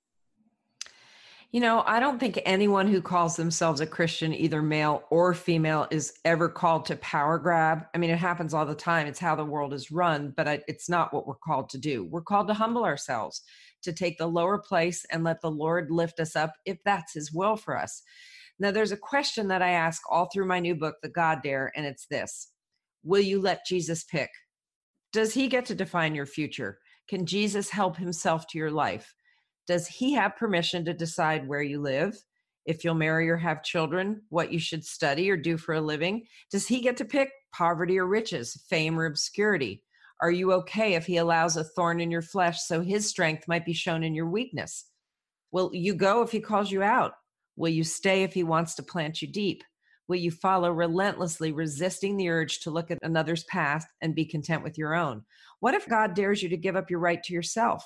You 1.55 1.61
know, 1.61 1.85
I 1.87 2.01
don't 2.01 2.19
think 2.19 2.40
anyone 2.45 2.88
who 2.88 3.01
calls 3.01 3.37
themselves 3.37 3.81
a 3.81 3.87
Christian, 3.87 4.35
either 4.35 4.61
male 4.61 5.05
or 5.11 5.33
female, 5.35 5.87
is 5.93 6.14
ever 6.25 6.49
called 6.49 6.85
to 6.87 6.97
power 6.97 7.38
grab. 7.38 7.87
I 7.95 7.99
mean, 7.99 8.11
it 8.11 8.19
happens 8.19 8.55
all 8.55 8.67
the 8.67 8.75
time. 8.75 9.07
It's 9.07 9.21
how 9.21 9.37
the 9.37 9.45
world 9.45 9.73
is 9.73 9.93
run, 9.93 10.35
but 10.37 10.64
it's 10.67 10.88
not 10.88 11.14
what 11.14 11.29
we're 11.29 11.37
called 11.37 11.69
to 11.69 11.79
do. 11.79 12.07
We're 12.07 12.23
called 12.23 12.49
to 12.49 12.55
humble 12.55 12.85
ourselves, 12.85 13.40
to 13.85 13.93
take 13.93 14.19
the 14.19 14.27
lower 14.27 14.59
place 14.59 15.07
and 15.12 15.23
let 15.23 15.40
the 15.43 15.51
Lord 15.53 15.93
lift 15.93 16.19
us 16.19 16.35
up 16.35 16.55
if 16.67 16.79
that's 16.85 17.14
His 17.14 17.33
will 17.33 17.55
for 17.55 17.79
us. 17.79 18.03
Now, 18.59 18.73
there's 18.73 18.90
a 18.90 18.97
question 18.97 19.47
that 19.47 19.62
I 19.62 19.71
ask 19.71 20.03
all 20.11 20.29
through 20.35 20.49
my 20.49 20.59
new 20.59 20.75
book, 20.75 20.97
The 21.05 21.09
God 21.09 21.38
Dare, 21.45 21.71
and 21.77 21.87
it's 21.87 22.07
this 22.07 22.51
Will 23.05 23.23
you 23.23 23.40
let 23.40 23.64
Jesus 23.64 24.03
pick? 24.03 24.31
Does 25.12 25.35
He 25.35 25.47
get 25.47 25.67
to 25.67 25.77
define 25.77 26.17
your 26.17 26.27
future? 26.27 26.81
Can 27.07 27.27
Jesus 27.27 27.71
help 27.71 27.97
Himself 27.97 28.45
to 28.49 28.59
your 28.59 28.73
life? 28.73 29.14
Does 29.66 29.87
he 29.87 30.12
have 30.12 30.37
permission 30.37 30.85
to 30.85 30.94
decide 30.94 31.48
where 31.48 31.62
you 31.62 31.81
live, 31.81 32.22
if 32.66 32.85
you'll 32.85 32.94
marry 32.94 33.29
or 33.29 33.37
have 33.37 33.62
children, 33.62 34.22
what 34.29 34.53
you 34.53 34.59
should 34.59 34.85
study 34.85 35.31
or 35.31 35.37
do 35.37 35.57
for 35.57 35.74
a 35.74 35.81
living? 35.81 36.27
Does 36.50 36.66
he 36.66 36.81
get 36.81 36.96
to 36.98 37.05
pick 37.05 37.31
poverty 37.53 37.98
or 37.98 38.07
riches, 38.07 38.62
fame 38.68 38.98
or 38.98 39.07
obscurity? 39.07 39.83
Are 40.20 40.31
you 40.31 40.53
okay 40.53 40.94
if 40.94 41.07
he 41.07 41.16
allows 41.16 41.57
a 41.57 41.64
thorn 41.64 42.00
in 42.00 42.11
your 42.11 42.22
flesh 42.22 42.62
so 42.62 42.81
his 42.81 43.09
strength 43.09 43.48
might 43.48 43.66
be 43.66 43.72
shown 43.72 44.03
in 44.03 44.14
your 44.14 44.29
weakness? 44.29 44.87
Will 45.53 45.70
you 45.72 45.94
go 45.94 46.22
if 46.22 46.31
he 46.31 46.40
calls 46.40 46.70
you 46.70 46.83
out? 46.83 47.12
Will 47.57 47.70
you 47.70 47.85
stay 47.85 48.22
if 48.22 48.35
he 48.35 48.42
wants 48.42 48.74
to 48.74 48.83
plant 48.83 49.22
you 49.22 49.29
deep? 49.29 49.62
Will 50.09 50.16
you 50.16 50.31
follow 50.31 50.70
relentlessly, 50.70 51.53
resisting 51.53 52.16
the 52.16 52.29
urge 52.29 52.61
to 52.61 52.70
look 52.70 52.90
at 52.90 52.98
another's 53.03 53.44
path 53.44 53.87
and 54.03 54.14
be 54.14 54.24
content 54.24 54.62
with 54.62 54.77
your 54.77 54.94
own? 54.94 55.24
What 55.61 55.74
if 55.74 55.88
God 55.88 56.14
dares 56.14 56.42
you 56.42 56.48
to 56.50 56.57
give 56.57 56.77
up 56.77 56.90
your 56.90 57.00
right 57.00 57.22
to 57.22 57.33
yourself? 57.33 57.85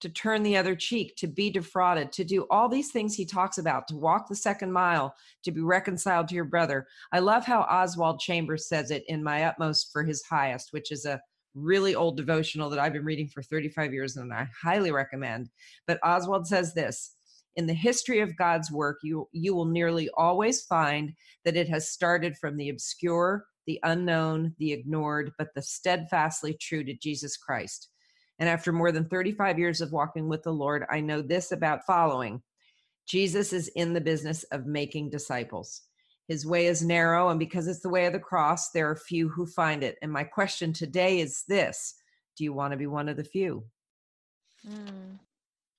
To 0.00 0.08
turn 0.08 0.42
the 0.42 0.56
other 0.56 0.74
cheek, 0.74 1.14
to 1.16 1.26
be 1.26 1.50
defrauded, 1.50 2.12
to 2.12 2.24
do 2.24 2.46
all 2.50 2.68
these 2.68 2.90
things 2.90 3.14
he 3.14 3.24
talks 3.24 3.58
about, 3.58 3.88
to 3.88 3.96
walk 3.96 4.28
the 4.28 4.36
second 4.36 4.72
mile, 4.72 5.14
to 5.44 5.50
be 5.50 5.60
reconciled 5.60 6.28
to 6.28 6.34
your 6.34 6.44
brother. 6.44 6.86
I 7.12 7.20
love 7.20 7.44
how 7.44 7.62
Oswald 7.62 8.20
Chambers 8.20 8.68
says 8.68 8.90
it 8.90 9.04
in 9.08 9.24
My 9.24 9.44
Utmost 9.44 9.90
for 9.92 10.04
His 10.04 10.22
Highest, 10.22 10.72
which 10.72 10.92
is 10.92 11.06
a 11.06 11.20
really 11.54 11.94
old 11.94 12.16
devotional 12.16 12.68
that 12.68 12.78
I've 12.78 12.92
been 12.92 13.04
reading 13.04 13.28
for 13.28 13.42
35 13.42 13.92
years 13.92 14.16
and 14.16 14.32
I 14.32 14.46
highly 14.62 14.92
recommend. 14.92 15.48
But 15.86 15.98
Oswald 16.04 16.46
says 16.46 16.74
this 16.74 17.16
in 17.56 17.66
the 17.66 17.74
history 17.74 18.20
of 18.20 18.36
God's 18.36 18.70
work, 18.70 18.98
you, 19.02 19.28
you 19.32 19.54
will 19.54 19.64
nearly 19.64 20.10
always 20.16 20.62
find 20.62 21.14
that 21.44 21.56
it 21.56 21.68
has 21.68 21.90
started 21.90 22.36
from 22.36 22.56
the 22.56 22.68
obscure, 22.68 23.46
the 23.66 23.80
unknown, 23.82 24.54
the 24.58 24.72
ignored, 24.72 25.32
but 25.38 25.48
the 25.54 25.62
steadfastly 25.62 26.56
true 26.60 26.84
to 26.84 26.94
Jesus 26.94 27.36
Christ. 27.36 27.88
And 28.38 28.48
after 28.48 28.72
more 28.72 28.92
than 28.92 29.08
35 29.08 29.58
years 29.58 29.80
of 29.80 29.92
walking 29.92 30.28
with 30.28 30.42
the 30.42 30.52
Lord, 30.52 30.84
I 30.90 31.00
know 31.00 31.22
this 31.22 31.52
about 31.52 31.86
following 31.86 32.42
Jesus 33.06 33.52
is 33.52 33.68
in 33.68 33.92
the 33.92 34.00
business 34.00 34.42
of 34.44 34.66
making 34.66 35.10
disciples. 35.10 35.82
His 36.28 36.44
way 36.44 36.66
is 36.66 36.82
narrow, 36.82 37.28
and 37.28 37.38
because 37.38 37.68
it's 37.68 37.80
the 37.80 37.88
way 37.88 38.06
of 38.06 38.12
the 38.12 38.18
cross, 38.18 38.70
there 38.70 38.90
are 38.90 38.96
few 38.96 39.28
who 39.28 39.46
find 39.46 39.84
it. 39.84 39.96
And 40.02 40.10
my 40.10 40.24
question 40.24 40.72
today 40.72 41.20
is 41.20 41.44
this 41.48 41.94
Do 42.36 42.42
you 42.42 42.52
want 42.52 42.72
to 42.72 42.76
be 42.76 42.88
one 42.88 43.08
of 43.08 43.16
the 43.16 43.24
few? 43.24 43.64
Mm. 44.68 45.20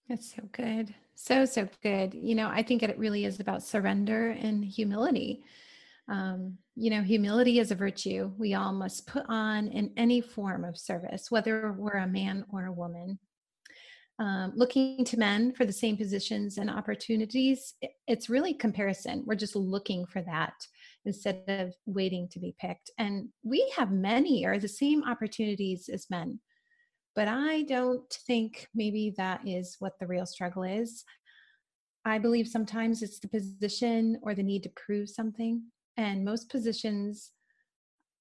That's 0.08 0.34
so 0.34 0.44
good. 0.54 0.96
So, 1.16 1.44
so 1.44 1.68
good. 1.84 2.14
You 2.14 2.36
know, 2.36 2.48
I 2.48 2.64
think 2.64 2.82
it 2.82 2.98
really 2.98 3.26
is 3.26 3.42
about 3.42 3.62
surrender 3.62 4.30
and 4.30 4.64
humility. 4.64 5.44
Um, 6.10 6.58
you 6.76 6.90
know, 6.90 7.02
humility 7.02 7.60
is 7.60 7.72
a 7.72 7.76
virtue 7.76 8.32
we 8.38 8.54
all 8.54 8.72
must 8.72 9.08
put 9.08 9.26
on 9.28 9.68
in 9.68 9.92
any 9.98 10.22
form 10.22 10.64
of 10.64 10.78
service, 10.78 11.30
whether 11.30 11.74
we're 11.74 11.98
a 11.98 12.08
man 12.08 12.46
or 12.52 12.66
a 12.66 12.72
woman. 12.72 13.20
Um, 14.20 14.54
looking 14.56 15.06
to 15.06 15.18
men 15.18 15.54
for 15.54 15.66
the 15.66 15.74
same 15.74 15.96
positions 15.96 16.58
and 16.58 16.72
opportunities, 16.72 17.76
it's 18.08 18.30
really 18.30 18.54
comparison. 18.54 19.24
We're 19.28 19.36
just 19.36 19.56
looking 19.56 20.08
for 20.08 20.24
that 20.24 20.54
instead 21.06 21.44
of 21.48 21.74
waiting 21.86 22.28
to 22.30 22.40
be 22.40 22.56
picked. 22.60 22.90
And 22.98 23.30
we 23.44 23.72
have 23.78 23.92
many 23.92 24.44
or 24.46 24.58
the 24.58 24.68
same 24.68 25.04
opportunities 25.04 25.88
as 25.88 26.10
men. 26.10 26.40
But 27.16 27.28
I 27.28 27.64
don't 27.64 28.12
think 28.28 28.68
maybe 28.74 29.14
that 29.18 29.42
is 29.46 29.76
what 29.80 29.94
the 30.00 30.08
real 30.08 30.26
struggle 30.26 30.64
is. 30.64 31.04
I 32.06 32.18
believe 32.20 32.48
sometimes 32.48 33.04
it's 33.04 33.20
the 33.20 33.28
position 33.28 34.20
or 34.24 34.34
the 34.34 34.44
need 34.44 34.64
to 34.64 34.72
prove 34.76 35.10
something. 35.10 35.64
And 35.98 36.24
most 36.24 36.50
positions 36.50 37.32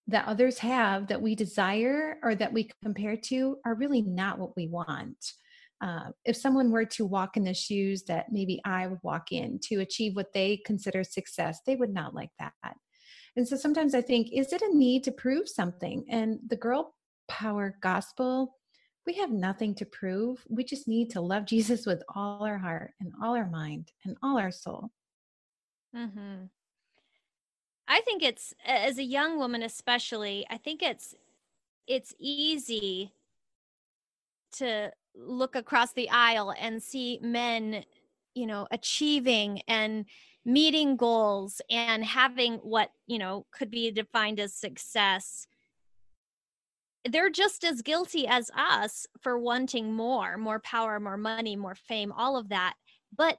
that 0.08 0.26
others 0.26 0.58
have 0.58 1.08
that 1.08 1.20
we 1.20 1.34
desire 1.34 2.18
or 2.22 2.34
that 2.34 2.52
we 2.52 2.70
compare 2.82 3.16
to 3.16 3.58
are 3.64 3.74
really 3.74 4.02
not 4.02 4.38
what 4.38 4.56
we 4.56 4.68
want. 4.68 5.32
Uh, 5.82 6.10
if 6.24 6.36
someone 6.36 6.70
were 6.70 6.86
to 6.86 7.04
walk 7.04 7.36
in 7.36 7.44
the 7.44 7.52
shoes 7.52 8.04
that 8.04 8.32
maybe 8.32 8.60
I 8.64 8.86
would 8.86 9.00
walk 9.02 9.30
in 9.30 9.58
to 9.64 9.80
achieve 9.80 10.16
what 10.16 10.32
they 10.32 10.62
consider 10.64 11.04
success, 11.04 11.60
they 11.66 11.76
would 11.76 11.92
not 11.92 12.14
like 12.14 12.30
that. 12.38 12.52
And 13.36 13.46
so 13.46 13.56
sometimes 13.56 13.94
I 13.94 14.00
think, 14.00 14.28
is 14.32 14.52
it 14.52 14.62
a 14.62 14.74
need 14.74 15.04
to 15.04 15.12
prove 15.12 15.48
something? 15.48 16.04
And 16.08 16.38
the 16.46 16.56
girl 16.56 16.94
power 17.28 17.76
gospel, 17.82 18.56
we 19.06 19.14
have 19.14 19.30
nothing 19.30 19.74
to 19.76 19.84
prove. 19.84 20.42
We 20.48 20.64
just 20.64 20.88
need 20.88 21.10
to 21.10 21.20
love 21.20 21.44
Jesus 21.46 21.84
with 21.84 22.02
all 22.14 22.44
our 22.44 22.58
heart 22.58 22.94
and 23.00 23.12
all 23.22 23.36
our 23.36 23.48
mind 23.48 23.92
and 24.04 24.16
all 24.22 24.38
our 24.38 24.50
soul. 24.50 24.90
Mm-hmm. 25.94 26.44
I 27.88 28.00
think 28.00 28.22
it's 28.22 28.52
as 28.64 28.98
a 28.98 29.04
young 29.04 29.38
woman, 29.38 29.62
especially. 29.62 30.46
I 30.50 30.56
think 30.56 30.82
it's 30.82 31.14
it's 31.86 32.14
easy 32.18 33.12
to 34.56 34.90
look 35.14 35.54
across 35.54 35.92
the 35.92 36.10
aisle 36.10 36.52
and 36.58 36.82
see 36.82 37.18
men, 37.22 37.84
you 38.34 38.46
know, 38.46 38.66
achieving 38.70 39.62
and 39.68 40.06
meeting 40.44 40.96
goals 40.96 41.60
and 41.70 42.04
having 42.04 42.54
what, 42.56 42.90
you 43.06 43.18
know, 43.18 43.46
could 43.50 43.70
be 43.70 43.90
defined 43.90 44.40
as 44.40 44.54
success. 44.54 45.46
They're 47.04 47.30
just 47.30 47.64
as 47.64 47.82
guilty 47.82 48.26
as 48.26 48.50
us 48.56 49.06
for 49.20 49.38
wanting 49.38 49.94
more, 49.94 50.36
more 50.36 50.58
power, 50.58 50.98
more 50.98 51.16
money, 51.16 51.54
more 51.54 51.76
fame, 51.76 52.12
all 52.12 52.36
of 52.36 52.48
that. 52.48 52.74
But 53.16 53.38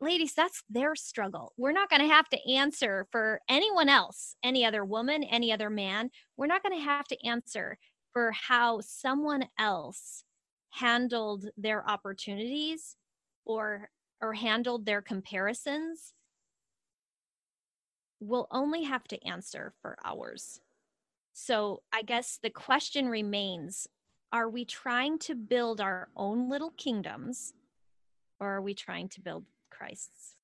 ladies, 0.00 0.34
that's 0.34 0.62
their 0.68 0.94
struggle. 0.94 1.52
We're 1.56 1.72
not 1.72 1.90
going 1.90 2.02
to 2.02 2.14
have 2.14 2.28
to 2.30 2.52
answer 2.52 3.06
for 3.10 3.40
anyone 3.48 3.88
else, 3.88 4.36
any 4.42 4.64
other 4.64 4.84
woman, 4.84 5.22
any 5.24 5.52
other 5.52 5.70
man. 5.70 6.10
We're 6.36 6.46
not 6.46 6.62
going 6.62 6.78
to 6.78 6.84
have 6.84 7.06
to 7.06 7.26
answer 7.26 7.78
for 8.12 8.32
how 8.32 8.80
someone 8.80 9.46
else 9.58 10.24
handled 10.70 11.46
their 11.56 11.88
opportunities 11.88 12.96
or 13.44 13.90
or 14.20 14.34
handled 14.34 14.84
their 14.84 15.02
comparisons 15.02 16.12
we'll 18.20 18.46
only 18.50 18.84
have 18.84 19.04
to 19.04 19.26
answer 19.26 19.72
for 19.80 19.96
ours 20.04 20.60
so 21.32 21.82
i 21.92 22.02
guess 22.02 22.38
the 22.42 22.50
question 22.50 23.08
remains 23.08 23.86
are 24.32 24.48
we 24.48 24.64
trying 24.64 25.18
to 25.18 25.34
build 25.34 25.80
our 25.80 26.08
own 26.16 26.48
little 26.48 26.72
kingdoms 26.76 27.54
or 28.40 28.56
are 28.56 28.62
we 28.62 28.74
trying 28.74 29.08
to 29.08 29.20
build 29.20 29.44
christ's. 29.76 30.36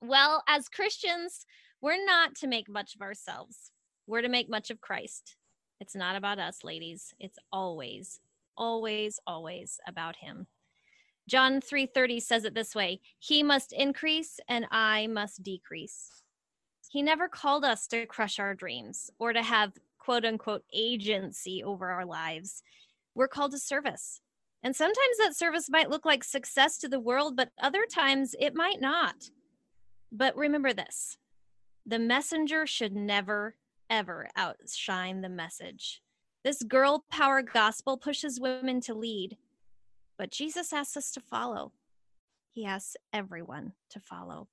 Well 0.00 0.42
as 0.48 0.68
christians 0.68 1.46
we're 1.80 2.04
not 2.04 2.36
to 2.36 2.46
make 2.46 2.68
much 2.68 2.94
of 2.94 3.02
ourselves. 3.02 3.72
We're 4.06 4.22
to 4.22 4.28
make 4.28 4.48
much 4.48 4.70
of 4.70 4.80
christ. 4.80 5.36
It's 5.80 5.96
not 5.96 6.14
about 6.14 6.38
us 6.38 6.62
ladies. 6.62 7.12
It's 7.18 7.38
always 7.52 8.20
always 8.56 9.18
always 9.26 9.80
about 9.86 10.16
him. 10.16 10.46
John 11.28 11.60
3:30 11.60 12.20
says 12.20 12.44
it 12.44 12.54
this 12.54 12.74
way 12.74 13.00
he 13.18 13.42
must 13.42 13.72
increase 13.72 14.38
and 14.48 14.66
i 14.70 15.06
must 15.06 15.42
decrease. 15.42 16.22
He 16.90 17.02
never 17.02 17.28
called 17.28 17.64
us 17.64 17.86
to 17.88 18.06
crush 18.06 18.38
our 18.38 18.54
dreams 18.54 19.10
or 19.18 19.32
to 19.32 19.42
have 19.42 19.72
quote 19.98 20.24
unquote 20.24 20.64
agency 20.72 21.62
over 21.64 21.90
our 21.90 22.04
lives. 22.04 22.62
We're 23.14 23.28
called 23.28 23.52
to 23.52 23.58
service 23.58 24.20
and 24.62 24.76
sometimes 24.76 25.16
that 25.18 25.36
service 25.36 25.68
might 25.68 25.90
look 25.90 26.04
like 26.04 26.24
success 26.24 26.78
to 26.78 26.88
the 26.88 27.00
world 27.00 27.36
but 27.36 27.50
other 27.60 27.86
times 27.92 28.34
it 28.38 28.54
might 28.54 28.80
not 28.80 29.30
but 30.10 30.36
remember 30.36 30.72
this 30.72 31.18
the 31.86 31.98
messenger 31.98 32.66
should 32.66 32.94
never 32.94 33.56
ever 33.90 34.28
outshine 34.36 35.20
the 35.20 35.28
message 35.28 36.02
this 36.44 36.62
girl 36.64 37.04
power 37.08 37.40
gospel 37.40 37.96
pushes 37.96 38.40
women 38.40 38.80
to 38.82 38.94
lead, 38.94 39.36
but 40.18 40.32
Jesus 40.32 40.72
asks 40.72 40.96
us 40.96 41.12
to 41.12 41.20
follow. 41.20 41.72
He 42.50 42.64
asks 42.64 42.96
everyone 43.12 43.74
to 43.90 44.00
follow. 44.00 44.48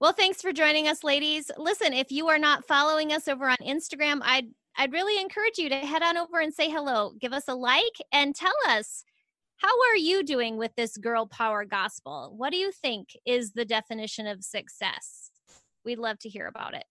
Well, 0.00 0.12
thanks 0.12 0.42
for 0.42 0.52
joining 0.52 0.86
us, 0.86 1.02
ladies. 1.02 1.50
Listen, 1.56 1.92
if 1.92 2.12
you 2.12 2.28
are 2.28 2.38
not 2.38 2.68
following 2.68 3.12
us 3.12 3.26
over 3.26 3.48
on 3.48 3.56
Instagram, 3.66 4.20
I'd 4.22 4.48
I'd 4.80 4.92
really 4.92 5.20
encourage 5.20 5.58
you 5.58 5.68
to 5.70 5.74
head 5.74 6.04
on 6.04 6.16
over 6.16 6.38
and 6.38 6.54
say 6.54 6.70
hello. 6.70 7.12
Give 7.20 7.32
us 7.32 7.48
a 7.48 7.54
like 7.54 7.98
and 8.12 8.32
tell 8.32 8.54
us 8.68 9.02
how 9.56 9.72
are 9.90 9.96
you 9.96 10.22
doing 10.22 10.56
with 10.56 10.70
this 10.76 10.96
girl 10.96 11.26
power 11.26 11.64
gospel? 11.64 12.32
What 12.36 12.52
do 12.52 12.58
you 12.58 12.70
think 12.70 13.08
is 13.26 13.52
the 13.52 13.64
definition 13.64 14.28
of 14.28 14.44
success? 14.44 15.32
We'd 15.84 15.98
love 15.98 16.20
to 16.20 16.28
hear 16.28 16.46
about 16.46 16.74
it. 16.74 16.84